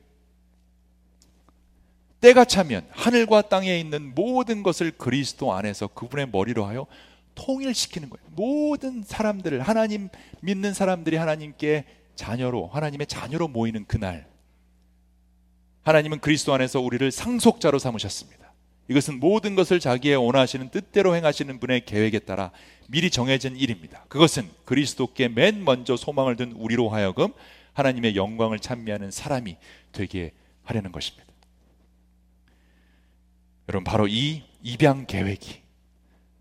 때가 2.22 2.46
차면 2.46 2.88
하늘과 2.92 3.44
땅에 3.44 3.78
있는 3.78 4.16
모든 4.16 4.64
것을 4.64 4.92
그리스도 4.92 5.54
안에서 5.54 5.88
그분의 5.88 6.30
머리로 6.30 6.66
하여 6.66 6.88
통일시키는 7.36 8.10
거예요. 8.10 8.26
모든 8.32 9.04
사람들을 9.04 9.62
하나님 9.62 10.10
믿는 10.42 10.74
사람들이 10.74 11.18
하나님께 11.18 11.86
자녀로 12.16 12.68
하나님의 12.68 13.08
자녀로 13.08 13.48
모이는 13.50 13.86
그날 13.86 14.28
하나님은 15.82 16.20
그리스도 16.20 16.54
안에서 16.54 16.80
우리를 16.80 17.12
상속자로 17.12 17.78
삼으셨습니다. 17.80 18.43
이것은 18.90 19.20
모든 19.20 19.56
것을 19.56 19.80
자기의 19.80 20.18
원하시는 20.18 20.70
뜻대로 20.70 21.16
행하시는 21.16 21.60
분의 21.60 21.86
계획에 21.86 22.20
따라 22.20 22.52
미리 22.88 23.10
정해진 23.10 23.56
일입니다. 23.56 24.06
그것은 24.10 24.50
그리스도께 24.66 25.30
맨 25.30 25.64
먼저 25.64 25.96
소망을 25.96 26.36
둔 26.36 26.52
우리로 26.52 26.90
하여금 26.90 27.34
하나님의 27.74 28.16
영광을 28.16 28.60
찬미하는 28.60 29.10
사람이 29.12 29.58
되게 29.92 30.32
하려는 30.64 30.92
것입니다. 30.92 31.26
여러분 33.70 33.84
바로 33.84 34.08
이 34.08 34.44
입양 34.62 35.06
계획이 35.06 35.62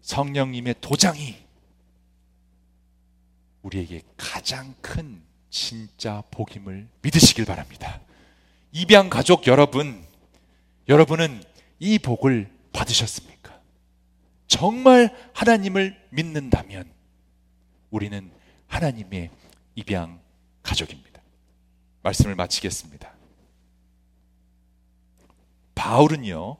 성령님의 0.00 0.76
도장이 0.81 1.37
우리에게 3.62 4.02
가장 4.16 4.74
큰 4.81 5.22
진짜 5.50 6.22
복임을 6.31 6.88
믿으시길 7.02 7.44
바랍니다. 7.44 8.00
입양 8.72 9.09
가족 9.11 9.46
여러분, 9.46 10.05
여러분은 10.88 11.42
이 11.83 11.99
복을 11.99 12.49
받으셨습니까? 12.73 13.61
정말 14.47 15.12
하나님을 15.35 16.01
믿는다면 16.11 16.88
우리는 17.90 18.31
하나님의 18.68 19.31
입양 19.75 20.21
가족입니다. 20.62 21.21
말씀을 22.05 22.37
마치겠습니다. 22.37 23.12
바울은요, 25.75 26.57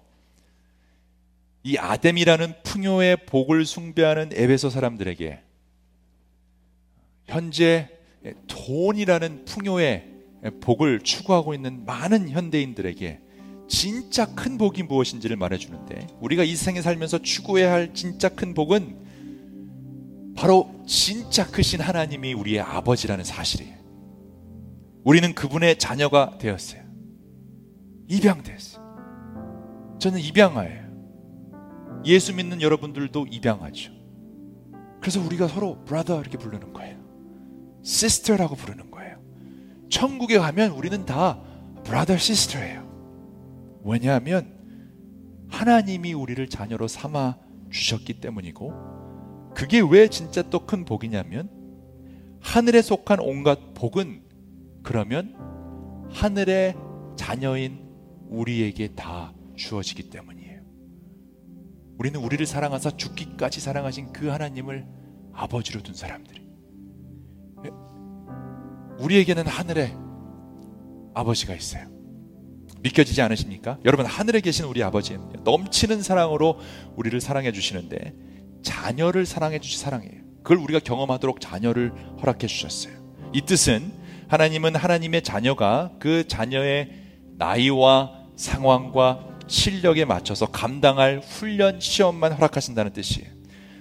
이 1.63 1.79
아담이라는 1.79 2.65
풍요의 2.65 3.25
복을 3.27 3.65
숭배하는 3.65 4.31
에베소 4.33 4.71
사람들에게 4.71 5.41
현재 7.27 7.97
돈이라는 8.49 9.45
풍요의 9.45 10.11
복을 10.61 10.99
추구하고 11.03 11.55
있는 11.55 11.85
많은 11.85 12.29
현대인들에게 12.29 13.32
진짜 13.69 14.27
큰 14.35 14.59
복이 14.59 14.83
무엇인지를 14.85 15.37
말해주는데 15.37 16.09
우리가 16.21 16.45
이 16.45 16.55
세상에 16.55 16.83
살면서 16.83 17.19
추구해야 17.19 17.73
할 17.73 17.95
진짜 17.95 18.29
큰 18.29 18.55
복은 18.55 19.03
바로 20.37 20.83
진짜 20.87 21.47
크신 21.47 21.81
하나님이 21.81 22.35
우리의 22.35 22.61
아버지라는 22.61 23.25
사실이에요. 23.25 23.77
우리는 25.05 25.35
그분의 25.35 25.79
자녀가 25.79 26.37
되었어요. 26.39 26.83
입양됐어요. 28.09 28.83
저는 29.99 30.21
입양아예요. 30.21 30.83
예수 32.05 32.35
믿는 32.35 32.61
여러분들도 32.61 33.27
입양아죠. 33.31 33.93
그래서 35.01 35.21
우리가 35.21 35.49
서로 35.49 35.85
brother 35.85 36.21
이렇게 36.21 36.39
부르는 36.39 36.73
거예요. 36.73 36.97
sister라고 37.83 38.55
부르는 38.55 38.91
거예요. 38.91 39.19
천국에 39.91 40.39
가면 40.39 40.73
우리는 40.73 41.05
다 41.05 41.41
brother 41.85 42.17
sister예요. 42.17 42.82
왜냐하면 43.85 44.59
하나님이 45.49 46.13
우리를 46.15 46.49
자녀로 46.49 46.89
삼아 46.89 47.37
주셨기 47.71 48.21
때문이고 48.21 49.53
그게 49.55 49.81
왜 49.81 50.09
진짜 50.09 50.43
또 50.43 50.67
큰 50.67 50.85
복이냐면 50.85 51.51
하늘에 52.41 52.83
속한 52.83 53.21
온갖 53.21 53.75
복은 53.75 54.23
그러면 54.83 55.35
하늘의 56.11 56.75
자녀인 57.17 57.87
우리에게 58.29 58.95
다 58.95 59.33
주어지기 59.57 60.11
때문이에요. 60.11 60.63
우리는 61.99 62.19
우리를 62.19 62.45
사랑하사 62.47 62.97
죽기까지 62.97 63.61
사랑하신 63.61 64.13
그 64.13 64.29
하나님을 64.29 64.87
아버지로 65.33 65.83
둔 65.83 65.95
사람들이. 65.95 66.43
우리에게는 68.99 69.47
하늘에 69.47 69.95
아버지가 71.15 71.55
있어요. 71.55 71.87
믿겨지지 72.83 73.23
않으십니까? 73.23 73.79
여러분 73.85 74.07
하늘에 74.07 74.41
계신 74.41 74.65
우리 74.65 74.83
아버지는 74.83 75.21
넘치는 75.45 76.03
사랑으로 76.03 76.59
우리를 76.97 77.21
사랑해 77.21 77.53
주시는데 77.53 78.15
자녀를 78.63 79.27
사랑해 79.27 79.59
주시 79.59 79.79
사랑해요. 79.79 80.21
그걸 80.43 80.59
우리가 80.59 80.81
경험하도록 80.81 81.41
자녀를 81.41 81.93
허락해 82.21 82.47
주셨어요. 82.47 82.95
이 83.33 83.43
뜻은 83.43 83.93
하나님은 84.29 84.77
하나님의 84.77 85.23
자녀가 85.23 85.93
그 85.99 86.27
자녀의 86.27 86.91
나이와 87.39 88.13
상황과 88.37 89.29
실력에 89.47 90.05
맞춰서 90.05 90.47
감당할 90.47 91.21
훈련 91.21 91.81
시험만 91.81 92.33
허락하신다는 92.33 92.93
뜻이에요. 92.93 93.31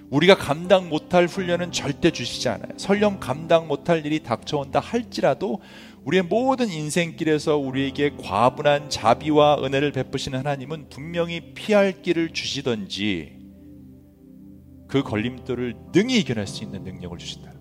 우리가 0.09 0.35
감당 0.35 0.89
못할 0.89 1.25
훈련은 1.25 1.71
절대 1.71 2.11
주시지 2.11 2.49
않아요. 2.49 2.73
설령 2.75 3.21
감당 3.21 3.67
못할 3.67 4.05
일이 4.05 4.21
닥쳐온다 4.21 4.81
할지라도 4.81 5.61
우리의 6.05 6.23
모든 6.23 6.69
인생길에서 6.69 7.57
우리에게 7.57 8.15
과분한 8.17 8.89
자비와 8.89 9.63
은혜를 9.63 9.91
베푸시는 9.91 10.39
하나님은 10.39 10.89
분명히 10.89 11.53
피할 11.53 12.01
길을 12.01 12.29
주시던지 12.31 13.39
그 14.87 15.03
걸림돌을 15.03 15.75
능히 15.93 16.19
이겨낼 16.19 16.47
수 16.47 16.63
있는 16.63 16.83
능력을 16.83 17.17
주신다. 17.17 17.53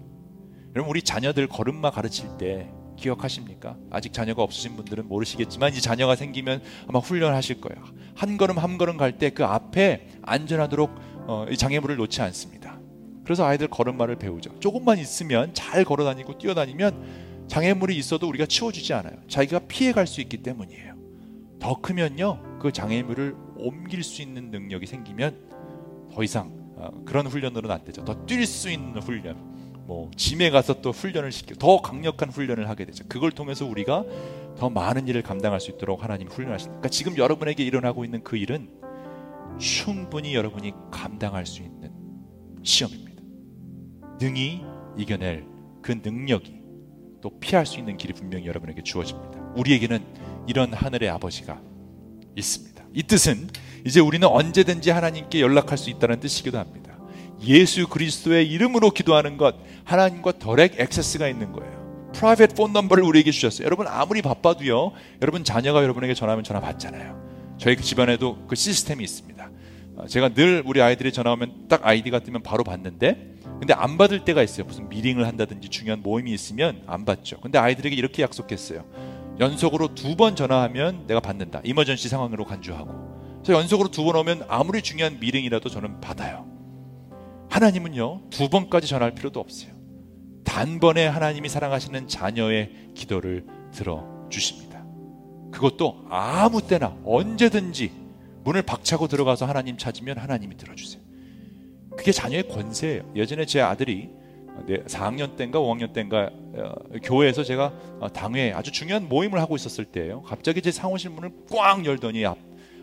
여러분 0.74 0.90
우리 0.90 1.03
자녀들 1.03 1.48
걸음마 1.48 1.90
가르칠 1.90 2.29
때 2.38 2.70
기억하십니까? 2.96 3.76
아직 3.90 4.12
자녀가 4.12 4.42
없으신 4.42 4.76
분들은 4.76 5.07
모르시겠지만 5.09 5.74
이 5.74 5.81
자녀가 5.81 6.16
생기면 6.16 6.62
아마 6.88 6.98
훈련하실 6.98 7.61
거예요. 7.61 7.85
한 8.14 8.37
걸음 8.37 8.59
한 8.59 8.79
걸음 8.79 8.96
갈 8.96 9.18
때 9.18 9.31
그 9.31 9.44
앞에 9.44 10.09
안전하도록 10.22 10.90
어, 11.26 11.46
이 11.50 11.57
장애물을 11.57 11.96
놓지 11.96 12.20
않습니다. 12.22 12.81
그래서 13.24 13.44
아이들 13.44 13.68
걸음마를 13.68 14.16
배우죠. 14.16 14.59
조금만 14.61 14.98
있으면 14.98 15.55
잘 15.55 15.85
걸어다니고 15.85 16.38
뛰어다니면 16.38 17.30
장애물이 17.50 17.96
있어도 17.96 18.28
우리가 18.28 18.46
치워주지 18.46 18.94
않아요. 18.94 19.14
자기가 19.26 19.58
피해갈 19.66 20.06
수 20.06 20.20
있기 20.20 20.36
때문이에요. 20.36 20.94
더 21.58 21.80
크면요, 21.80 22.58
그 22.60 22.70
장애물을 22.70 23.34
옮길 23.56 24.04
수 24.04 24.22
있는 24.22 24.52
능력이 24.52 24.86
생기면 24.86 25.36
더 26.12 26.22
이상 26.22 26.52
어, 26.76 27.02
그런 27.04 27.26
훈련으로는 27.26 27.74
안 27.74 27.84
되죠. 27.84 28.04
더 28.04 28.24
뛸 28.24 28.46
수 28.46 28.70
있는 28.70 29.02
훈련, 29.02 29.36
뭐 29.84 30.12
짐에 30.16 30.50
가서 30.50 30.80
또 30.80 30.92
훈련을 30.92 31.32
시켜 31.32 31.56
더 31.56 31.82
강력한 31.82 32.30
훈련을 32.30 32.68
하게 32.68 32.84
되죠. 32.84 33.04
그걸 33.08 33.32
통해서 33.32 33.66
우리가 33.66 34.04
더 34.56 34.70
많은 34.70 35.08
일을 35.08 35.22
감당할 35.22 35.58
수 35.60 35.72
있도록 35.72 36.04
하나님 36.04 36.28
훈련하신다. 36.28 36.70
그러니까 36.70 36.88
지금 36.88 37.16
여러분에게 37.16 37.64
일어나고 37.64 38.04
있는 38.04 38.22
그 38.22 38.36
일은 38.36 38.70
충분히 39.58 40.36
여러분이 40.36 40.72
감당할 40.92 41.46
수 41.46 41.62
있는 41.62 41.90
시험입니다. 42.62 43.20
능히 44.20 44.62
이겨낼 44.96 45.44
그 45.82 46.00
능력이 46.00 46.60
또 47.20 47.30
피할 47.40 47.66
수 47.66 47.78
있는 47.78 47.96
길이 47.96 48.12
분명히 48.12 48.46
여러분에게 48.46 48.83
주어집니다. 48.83 49.38
우리에게는 49.56 50.02
이런 50.46 50.72
하늘의 50.72 51.09
아버지가 51.11 51.61
있습니다. 52.37 52.85
이 52.94 53.02
뜻은 53.02 53.48
이제 53.87 54.00
우리는 54.00 54.26
언제든지 54.26 54.90
하나님께 54.90 55.40
연락할 55.40 55.78
수 55.78 55.90
있다는 55.90 56.20
뜻이기도 56.20 56.59
합니다. 56.59 56.98
예수 57.42 57.88
그리스도의 57.88 58.50
이름으로 58.50 58.90
기도하는 58.90 59.37
것 59.37 59.56
하나님과 59.85 60.38
direct 60.38 60.79
access가 60.79 61.29
있는 61.28 61.52
거예요. 61.52 62.11
private 62.12 62.55
phone 62.55 62.72
number를 62.72 63.05
우리에게 63.04 63.30
주셨어요. 63.30 63.64
여러분 63.64 63.87
아무리 63.87 64.20
바빠도요. 64.20 64.92
여러분 65.22 65.44
자녀가 65.44 65.83
여러분에게 65.83 66.14
전화하면 66.14 66.44
전화 66.44 66.61
받잖아요. 66.61 67.56
저희 67.59 67.76
그 67.76 67.83
집안에도 67.83 68.44
그 68.46 68.56
시스템이 68.56 69.04
있습니다. 69.04 69.39
어, 70.00 70.06
제가 70.06 70.30
늘 70.30 70.62
우리 70.64 70.80
아이들이 70.80 71.12
전화 71.12 71.32
오면 71.32 71.68
딱 71.68 71.86
아이디가 71.86 72.20
뜨면 72.20 72.42
바로 72.42 72.64
받는데 72.64 73.34
근데 73.58 73.74
안 73.74 73.98
받을 73.98 74.24
때가 74.24 74.42
있어요. 74.42 74.64
무슨 74.66 74.88
미팅을 74.88 75.26
한다든지 75.26 75.68
중요한 75.68 76.02
모임이 76.02 76.32
있으면 76.32 76.82
안 76.86 77.04
받죠. 77.04 77.40
근데 77.40 77.58
아이들에게 77.58 77.94
이렇게 77.94 78.22
약속했어요. 78.22 78.84
연속으로 79.38 79.94
두 79.94 80.16
번 80.16 80.34
전화하면 80.36 81.06
내가 81.06 81.20
받는다. 81.20 81.60
이머전시 81.64 82.08
상황으로 82.08 82.44
간주하고. 82.46 83.40
그래서 83.42 83.60
연속으로 83.60 83.90
두 83.90 84.04
번 84.04 84.16
오면 84.16 84.44
아무리 84.48 84.80
중요한 84.80 85.18
미팅이라도 85.20 85.68
저는 85.68 86.00
받아요. 86.00 86.46
하나님은요, 87.50 88.30
두 88.30 88.48
번까지 88.48 88.86
전화할 88.86 89.14
필요도 89.14 89.40
없어요. 89.40 89.72
단번에 90.44 91.06
하나님이 91.06 91.48
사랑하시는 91.48 92.08
자녀의 92.08 92.70
기도를 92.94 93.44
들어 93.72 94.04
주십니다. 94.30 94.82
그것도 95.50 96.04
아무 96.08 96.62
때나 96.66 96.96
언제든지 97.04 97.90
문을 98.44 98.62
박차고 98.62 99.09
들어가서 99.09 99.46
하나님 99.46 99.76
찾으면 99.76 100.18
하나님이 100.18 100.57
들어주세요. 100.57 101.03
그게 101.96 102.12
자녀의 102.12 102.48
권세예요. 102.48 103.12
예전에 103.14 103.44
제 103.46 103.61
아들이 103.61 104.11
4학년 104.66 105.37
때인가 105.37 105.59
5학년 105.59 105.92
때인가 105.92 106.31
어, 106.33 106.72
교회에서 107.03 107.44
제가 107.44 107.72
어, 108.00 108.09
당회 108.12 108.53
아주 108.53 108.72
중요한 108.72 109.09
모임을 109.09 109.40
하고 109.40 109.57
있었을 109.57 109.85
때예요. 109.87 110.22
갑자기 110.22 110.62
제 110.62 110.70
상호실 110.70 111.11
문을 111.11 111.31
꽝 111.50 111.85
열더니 111.85 112.26
아, 112.26 112.35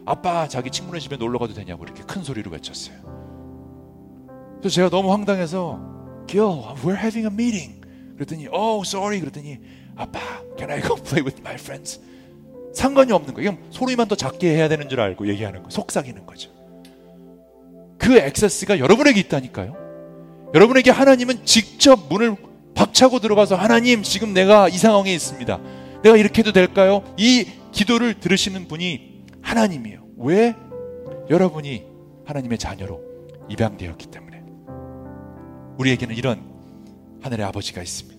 아빠 0.06 0.48
자기 0.48 0.72
친구네 0.72 1.00
집에 1.00 1.17
놀러 1.17 1.39
가도 1.39 1.54
되냐고 1.54 1.84
이렇게 1.84 2.04
큰 2.04 2.24
소리로 2.24 2.52
외쳤어요. 2.52 2.96
그래서 4.60 4.76
제가 4.76 4.89
너무 4.89 5.12
황당해서 5.12 5.96
Gil, 6.28 6.48
we're 6.84 6.98
having 6.98 7.26
a 7.26 7.32
meeting. 7.34 7.82
그랬더니 8.15 8.48
oh 8.52 8.82
sorry 8.86 9.20
그랬더니 9.20 9.60
아빠 9.96 10.20
can 10.58 10.72
I 10.72 10.82
go 10.82 10.96
play 10.96 11.24
with 11.24 11.39
my 11.41 11.56
friends? 11.56 12.02
상관이 12.78 13.12
없는 13.12 13.34
거예요. 13.34 13.58
소리만 13.72 14.08
더 14.08 14.13
작게 14.13 14.56
해야 14.56 14.70
되는 14.70 14.88
줄 14.88 15.02
알고 15.02 15.28
얘기하는 15.28 15.63
거 15.63 15.70
속삭이는 15.72 16.28
거죠. 16.28 16.52
그 17.98 18.18
액세스가 18.18 18.78
여러분에게 18.78 19.20
있다니까요. 19.22 19.76
여러분에게 20.54 20.92
하나님은 20.92 21.44
직접 21.44 22.08
문을 22.08 22.36
박차고 22.76 23.20
들어가서 23.20 23.56
하나님 23.56 24.04
지금 24.04 24.32
내가 24.32 24.70
이 24.70 24.78
상황에 24.78 25.12
있습니다. 25.12 25.60
내가 26.04 26.18
이렇게 26.18 26.42
해도 26.42 26.52
될까요? 26.52 27.04
이 27.18 27.48
기도를 27.72 28.20
들으시는 28.20 28.68
분이 28.68 29.24
하나님이에요. 29.42 30.04
왜? 30.18 30.56
여러분이 31.32 31.84
하나님의 32.26 32.60
자녀로 32.60 33.02
입양되었기 33.50 34.08
때문에 34.08 34.44
우리에게는 35.80 36.16
이런 36.16 36.44
하늘의 37.24 37.44
아버지가 37.44 37.82
있습니다. 37.82 38.16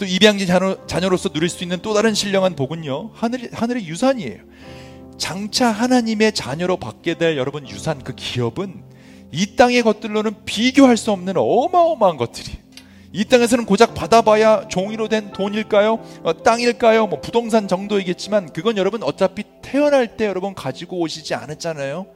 또 0.00 0.06
입양자 0.06 0.46
자녀, 0.46 0.86
자녀 0.86 1.10
로서 1.10 1.28
누릴 1.28 1.50
수 1.50 1.62
있는 1.62 1.78
또 1.82 1.92
다른 1.92 2.14
신령한 2.14 2.56
복은요. 2.56 3.10
하늘, 3.12 3.50
하늘의 3.52 3.86
유산이에요. 3.86 4.38
장차 5.18 5.68
하나님의 5.68 6.32
자녀로 6.32 6.78
받게 6.78 7.18
될 7.18 7.36
여러분 7.36 7.68
유산 7.68 8.02
그 8.02 8.14
기업은 8.14 8.82
이 9.30 9.56
땅의 9.56 9.82
것들로는 9.82 10.46
비교할 10.46 10.96
수 10.96 11.12
없는 11.12 11.34
어마어마한 11.36 12.16
것들이 12.16 12.50
이 13.12 13.26
땅에서는 13.26 13.66
고작 13.66 13.92
받아봐야 13.92 14.68
종이로 14.68 15.08
된 15.08 15.32
돈일까요? 15.32 16.02
어, 16.22 16.42
땅일까요? 16.42 17.06
뭐 17.06 17.20
부동산 17.20 17.68
정도이겠지만 17.68 18.54
그건 18.54 18.78
여러분 18.78 19.02
어차피 19.02 19.44
태어날 19.60 20.16
때 20.16 20.24
여러분 20.24 20.54
가지고 20.54 20.98
오시지 21.00 21.34
않았잖아요. 21.34 22.06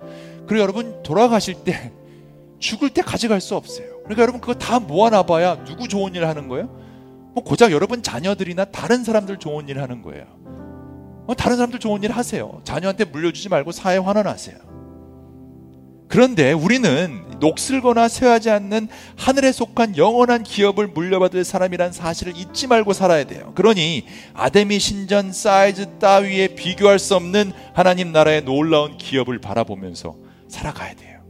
그리고 0.47 0.63
여러분 0.63 1.03
돌아가실 1.03 1.57
때 1.65 1.93
죽을 2.59 2.89
때 2.89 3.03
가져갈 3.03 3.43
수 3.43 3.55
없어요. 3.55 3.87
그러니까 4.05 4.23
여러분 4.23 4.41
그거 4.41 4.55
다 4.55 4.81
모아놔봐야 4.81 5.65
누구 5.67 5.87
좋은 5.87 6.15
일 6.15 6.27
하는 6.27 6.49
거예요? 6.49 6.84
뭐 7.35 7.43
고작 7.43 7.73
여러분 7.73 8.03
자녀들이나 8.03 8.67
다른 8.67 9.05
사람들 9.05 9.39
좋은 9.39 9.69
일 9.69 9.83
하는 9.83 10.03
거예요. 10.03 10.25
어, 11.27 11.35
다른 11.35 11.57
사람들 11.57 11.81
좋은 11.81 12.03
일 12.03 12.13
하세요. 12.13 12.61
자녀한테 12.65 13.05
물려주지 13.05 13.49
말고 13.49 13.73
사회 13.73 13.99
환원하세요. 13.99 14.57
그런데 16.07 16.53
우리는 16.53 17.25
녹슬거나 17.41 18.07
쇠하지 18.09 18.51
않는 18.51 18.89
하늘에 19.17 19.51
속한 19.51 19.97
영원한 19.97 20.45
기업을 20.45 20.89
물려받을 20.89 21.43
사람이란 21.43 21.93
사실을 21.93 22.37
잊지 22.37 22.69
말고 22.69 22.93
살아야 22.93 23.25
돼요. 23.25 23.53
그러니 23.57 24.07
아데미 24.33 24.79
신전 24.79 25.33
사이즈 25.33 25.99
따위에 25.99 26.55
비교할 26.55 27.01
수 27.01 27.17
없는 27.17 27.53
하나님 27.73 28.13
나라의 28.13 28.45
놀라운 28.45 28.97
기업을 28.97 29.41
바라보면서 29.41 30.17
살아가야 30.49 30.95
돼요. 30.95 31.21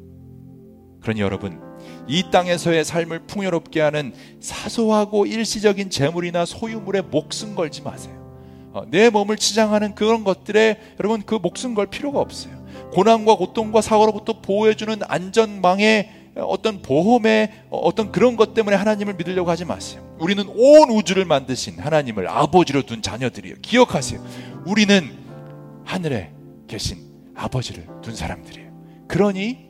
그러니 1.01 1.21
여러분, 1.21 1.61
이 2.07 2.25
땅에서의 2.31 2.85
삶을 2.85 3.21
풍요롭게 3.21 3.81
하는 3.81 4.13
사소하고 4.41 5.27
일시적인 5.27 5.91
재물이나 5.91 6.45
소유물에 6.45 7.03
목숨 7.03 7.55
걸지 7.55 7.83
마세요. 7.83 8.15
어, 8.73 8.85
내 8.89 9.09
몸을 9.09 9.37
치장하는 9.37 9.95
그런 9.95 10.25
것들에 10.25 10.81
여러분 10.99 11.23
그 11.23 11.37
목숨 11.37 11.75
걸 11.75 11.87
필요가 11.87 12.21
없어요. 12.21 12.53
고난과 12.93 13.37
고통과 13.37 13.81
사고로부터 13.81 14.41
보호해주는 14.41 14.99
안전망의 15.07 16.11
어떤 16.37 16.83
보험의 16.83 17.53
어떤 17.71 18.11
그런 18.11 18.37
것 18.37 18.55
때문에 18.55 18.77
하나님을 18.77 19.15
믿으려고 19.15 19.51
하지 19.51 19.65
마세요. 19.65 20.03
우리는 20.19 20.45
온 20.49 20.91
우주를 20.91 21.25
만드신 21.25 21.79
하나님을 21.79 22.29
아버지로 22.29 22.83
둔 22.83 23.03
자녀들이에요. 23.03 23.57
기억하세요. 23.63 24.21
우리는 24.67 25.11
하늘에 25.85 26.33
계신 26.67 26.99
아버지를 27.35 27.87
둔 28.03 28.17
사람들이에요. 28.17 28.73
그러니 29.07 29.64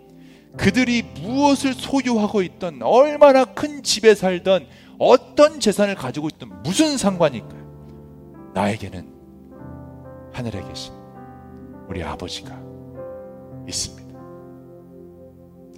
그들이 0.57 1.03
무엇을 1.03 1.75
소유하고 1.75 2.43
있던 2.43 2.83
얼마나 2.83 3.45
큰 3.45 3.83
집에 3.83 4.15
살던 4.15 4.67
어떤 4.99 5.61
재산을 5.61 5.95
가지고 5.95 6.29
있던 6.29 6.63
무슨 6.63 6.97
상관일까요? 6.97 8.53
나에게는 8.55 9.13
하늘에 10.33 10.63
계신 10.63 10.93
우리 11.89 12.03
아버지가 12.03 12.57
있습니다. 13.67 14.05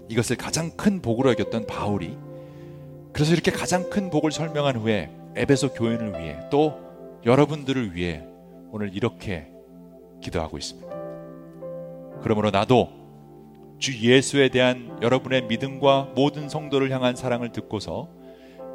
이것을 0.08 0.36
가장 0.36 0.70
큰 0.76 1.00
복으로 1.00 1.30
여겼던 1.30 1.66
바울이 1.66 2.16
그래서 3.12 3.32
이렇게 3.32 3.50
가장 3.50 3.88
큰 3.88 4.10
복을 4.10 4.30
설명한 4.30 4.76
후에 4.76 5.10
에베소 5.36 5.72
교인을 5.72 6.20
위해 6.20 6.38
또 6.50 6.78
여러분들을 7.24 7.94
위해 7.94 8.22
오늘 8.70 8.94
이렇게 8.94 9.50
기도하고 10.22 10.58
있습니다. 10.58 10.86
그러므로 12.22 12.50
나도 12.50 12.90
주 13.78 13.98
예수에 13.98 14.48
대한 14.48 14.98
여러분의 15.02 15.42
믿음과 15.46 16.12
모든 16.14 16.48
성도를 16.48 16.90
향한 16.90 17.14
사랑을 17.14 17.52
듣고서 17.52 18.08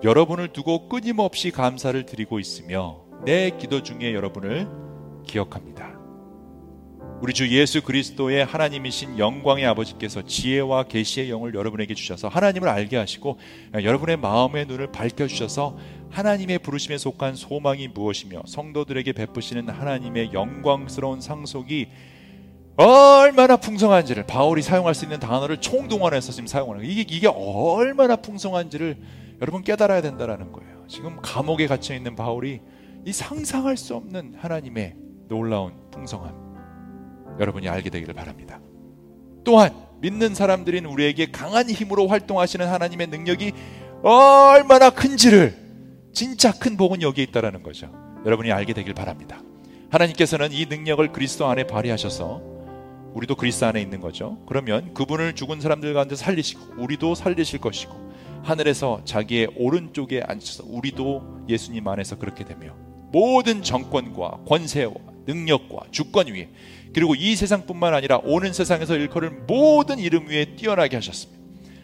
여러분을 0.04 0.50
두고 0.50 0.90
끊임없이 0.90 1.52
감사를 1.52 2.06
드리고 2.06 2.40
있으며 2.40 3.02
내 3.26 3.52
기도 3.52 3.84
중에 3.84 4.14
여러분을 4.14 4.68
기억합니다. 5.26 5.92
우리 7.22 7.34
주 7.34 7.48
예수 7.56 7.84
그리스도의 7.84 8.46
하나님이신 8.46 9.20
영광의 9.20 9.68
아버지께서 9.68 10.24
지혜와 10.24 10.84
계시의 10.84 11.30
영을 11.30 11.54
여러분에게 11.54 11.94
주셔서 11.94 12.28
하나님을 12.28 12.68
알게 12.68 12.98
하시고 12.98 13.38
여러분의 13.76 14.18
마음의 14.18 14.66
눈을 14.66 14.92
밝혀 14.92 15.28
주셔서 15.28 15.78
하나님의 16.10 16.60
부르심에 16.60 16.98
속한 16.98 17.36
소망이 17.36 17.88
무엇이며 17.90 18.42
성도들에게 18.48 19.14
베푸시는 19.14 19.70
하나님의 19.70 20.34
영광스러운 20.34 21.22
상속이 21.22 21.90
얼마나 22.82 23.58
풍성한지를 23.58 24.26
바울이 24.26 24.62
사용할 24.62 24.96
수 24.96 25.06
있는 25.06 25.20
단어를 25.20 25.58
총동원해서 25.58 26.32
지금 26.32 26.48
사용하는 26.48 26.82
거예요. 26.82 26.92
이게 26.92 27.16
이게 27.16 27.28
얼마나 27.28 28.16
풍성한지를 28.16 28.98
여러분 29.42 29.62
깨달아야 29.62 30.02
된다라는 30.02 30.52
거예요. 30.52 30.86
지금 30.88 31.18
감옥에 31.22 31.68
갇혀 31.68 31.94
있는 31.94 32.16
바울이 32.16 32.62
이 33.06 33.14
상상할 33.14 33.78
수 33.78 33.96
없는 33.96 34.36
하나님의 34.38 34.96
놀라운 35.28 35.74
풍성함 35.92 36.34
여러분이 37.40 37.70
알게 37.70 37.90
되기를 37.90 38.14
바랍니다. 38.14 38.60
또한 39.44 39.74
믿는 40.02 40.34
사람들인 40.36 40.86
우리에게 40.86 41.32
강한 41.32 41.70
힘으로 41.70 42.08
활동하시는 42.08 42.68
하나님의 42.68 43.08
능력이 43.08 43.54
얼마나 44.04 44.90
큰지를 44.90 45.56
진짜 46.14 46.52
큰 46.52 46.78
복은 46.78 47.02
여기에 47.02 47.26
있다라는 47.26 47.64
거죠. 47.64 47.92
여러분이 48.26 48.52
알게 48.52 48.74
되길 48.74 48.94
바랍니다. 48.94 49.42
하나님께서는 49.90 50.52
이 50.52 50.66
능력을 50.66 51.12
그리스도 51.12 51.48
안에 51.48 51.66
발휘하셔서 51.66 52.51
우리도 53.14 53.36
그리스도 53.36 53.66
안에 53.68 53.82
있는 53.82 54.00
거죠. 54.00 54.38
그러면 54.48 54.94
그분을 54.94 55.34
죽은 55.34 55.60
사람들 55.60 55.94
가운데 55.94 56.16
살리시고 56.16 56.76
우리도 56.78 57.16
살리실 57.16 57.60
것이고 57.60 58.12
하늘에서 58.44 59.02
자기의 59.06 59.50
오른쪽에 59.56 60.24
앉혀서 60.26 60.64
우리도 60.68 61.46
예수님 61.50 61.88
안에서 61.88 62.18
그렇게 62.18 62.44
되며 62.44 62.74
모든 63.12 63.62
정권과 63.62 64.42
권세와 64.48 64.94
능력과 65.28 65.86
주권 65.92 66.28
위에 66.28 66.50
그리고 66.94 67.16
이 67.16 67.36
세상뿐만 67.36 67.94
아니라 67.94 68.20
오는 68.24 68.52
세상에서 68.52 68.96
일컬을 68.96 69.30
모든 69.48 70.00
이름 70.00 70.28
위에 70.28 70.56
뛰어나게 70.56 70.98
하셨습니다. 70.98 71.42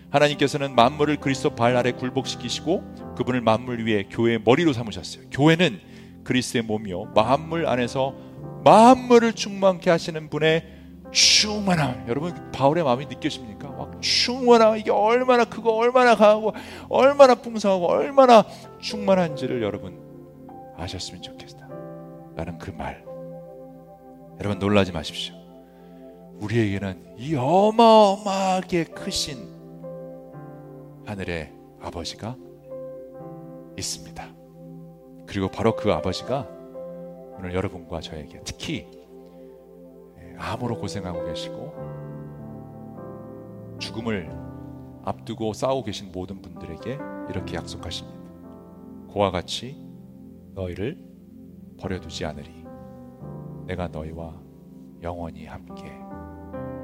하나님께서는 0.10 0.74
만물을 0.74 1.18
그리스도 1.18 1.54
발 1.56 1.76
아래 1.76 1.92
굴복시키시고 1.92 3.16
그분을 3.18 3.42
만물 3.42 3.86
위에 3.86 4.08
교회의 4.10 4.40
머리로 4.44 4.74
삼으셨어요. 4.74 5.26
교회는 5.32 5.80
그리스도의 6.24 6.64
몸이요 6.64 7.12
만물 7.14 7.68
안에서 7.68 8.16
만물을 8.64 9.34
충만케 9.34 9.90
하시는 9.90 10.30
분의 10.30 10.77
충만함. 11.12 12.06
여러분 12.08 12.52
바울의 12.52 12.84
마음이 12.84 13.06
느껴집니까? 13.06 13.70
막 13.70 14.02
충만함 14.02 14.78
이게 14.78 14.92
얼마나 14.92 15.46
크고 15.46 15.72
얼마나 15.72 16.16
강하고 16.16 16.54
얼마나 16.90 17.36
풍성하고 17.36 17.88
얼마나 17.88 18.46
충만한지를 18.80 19.62
여러분 19.62 20.00
아셨으면 20.78 21.22
좋겠다. 21.22 21.68
나는 22.36 22.58
그 22.58 22.72
말. 22.72 23.04
여러분 24.40 24.60
놀라지 24.60 24.92
마십시오. 24.92 25.36
우리에게는 26.40 27.16
이 27.18 27.36
어마어마하게 27.36 28.86
크신 28.86 29.48
하늘의 31.06 31.52
아버지가 31.82 32.36
있습니다. 33.78 34.28
그리고 35.26 35.48
바로 35.50 35.76
그 35.76 35.92
아버지가 35.92 36.48
오늘 37.38 37.54
여러분과 37.54 38.02
저에게 38.02 38.42
특히 38.44 38.88
암으로 40.38 40.78
고생하고 40.80 41.26
계시고 41.26 41.74
죽음을 43.80 44.30
앞두고 45.04 45.54
싸우고 45.54 45.84
계신 45.84 46.12
모든 46.12 46.42
분들에게 46.42 47.00
이렇게 47.30 47.56
약속하십니다. 47.56 48.18
그와 49.12 49.32
같이 49.32 49.82
너희를 50.54 50.98
버려두지 51.80 52.26
않으리. 52.26 52.66
내가 53.66 53.88
너희와 53.88 54.42
영원히 55.02 55.46
함께 55.46 55.84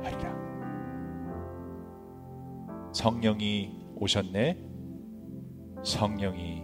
하리라. 0.04 0.34
성령이 2.94 3.88
오셨네. 3.96 4.70
성령이 5.84 6.64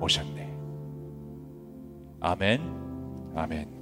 오셨네. 0.00 0.58
아멘. 2.20 3.32
아멘. 3.34 3.81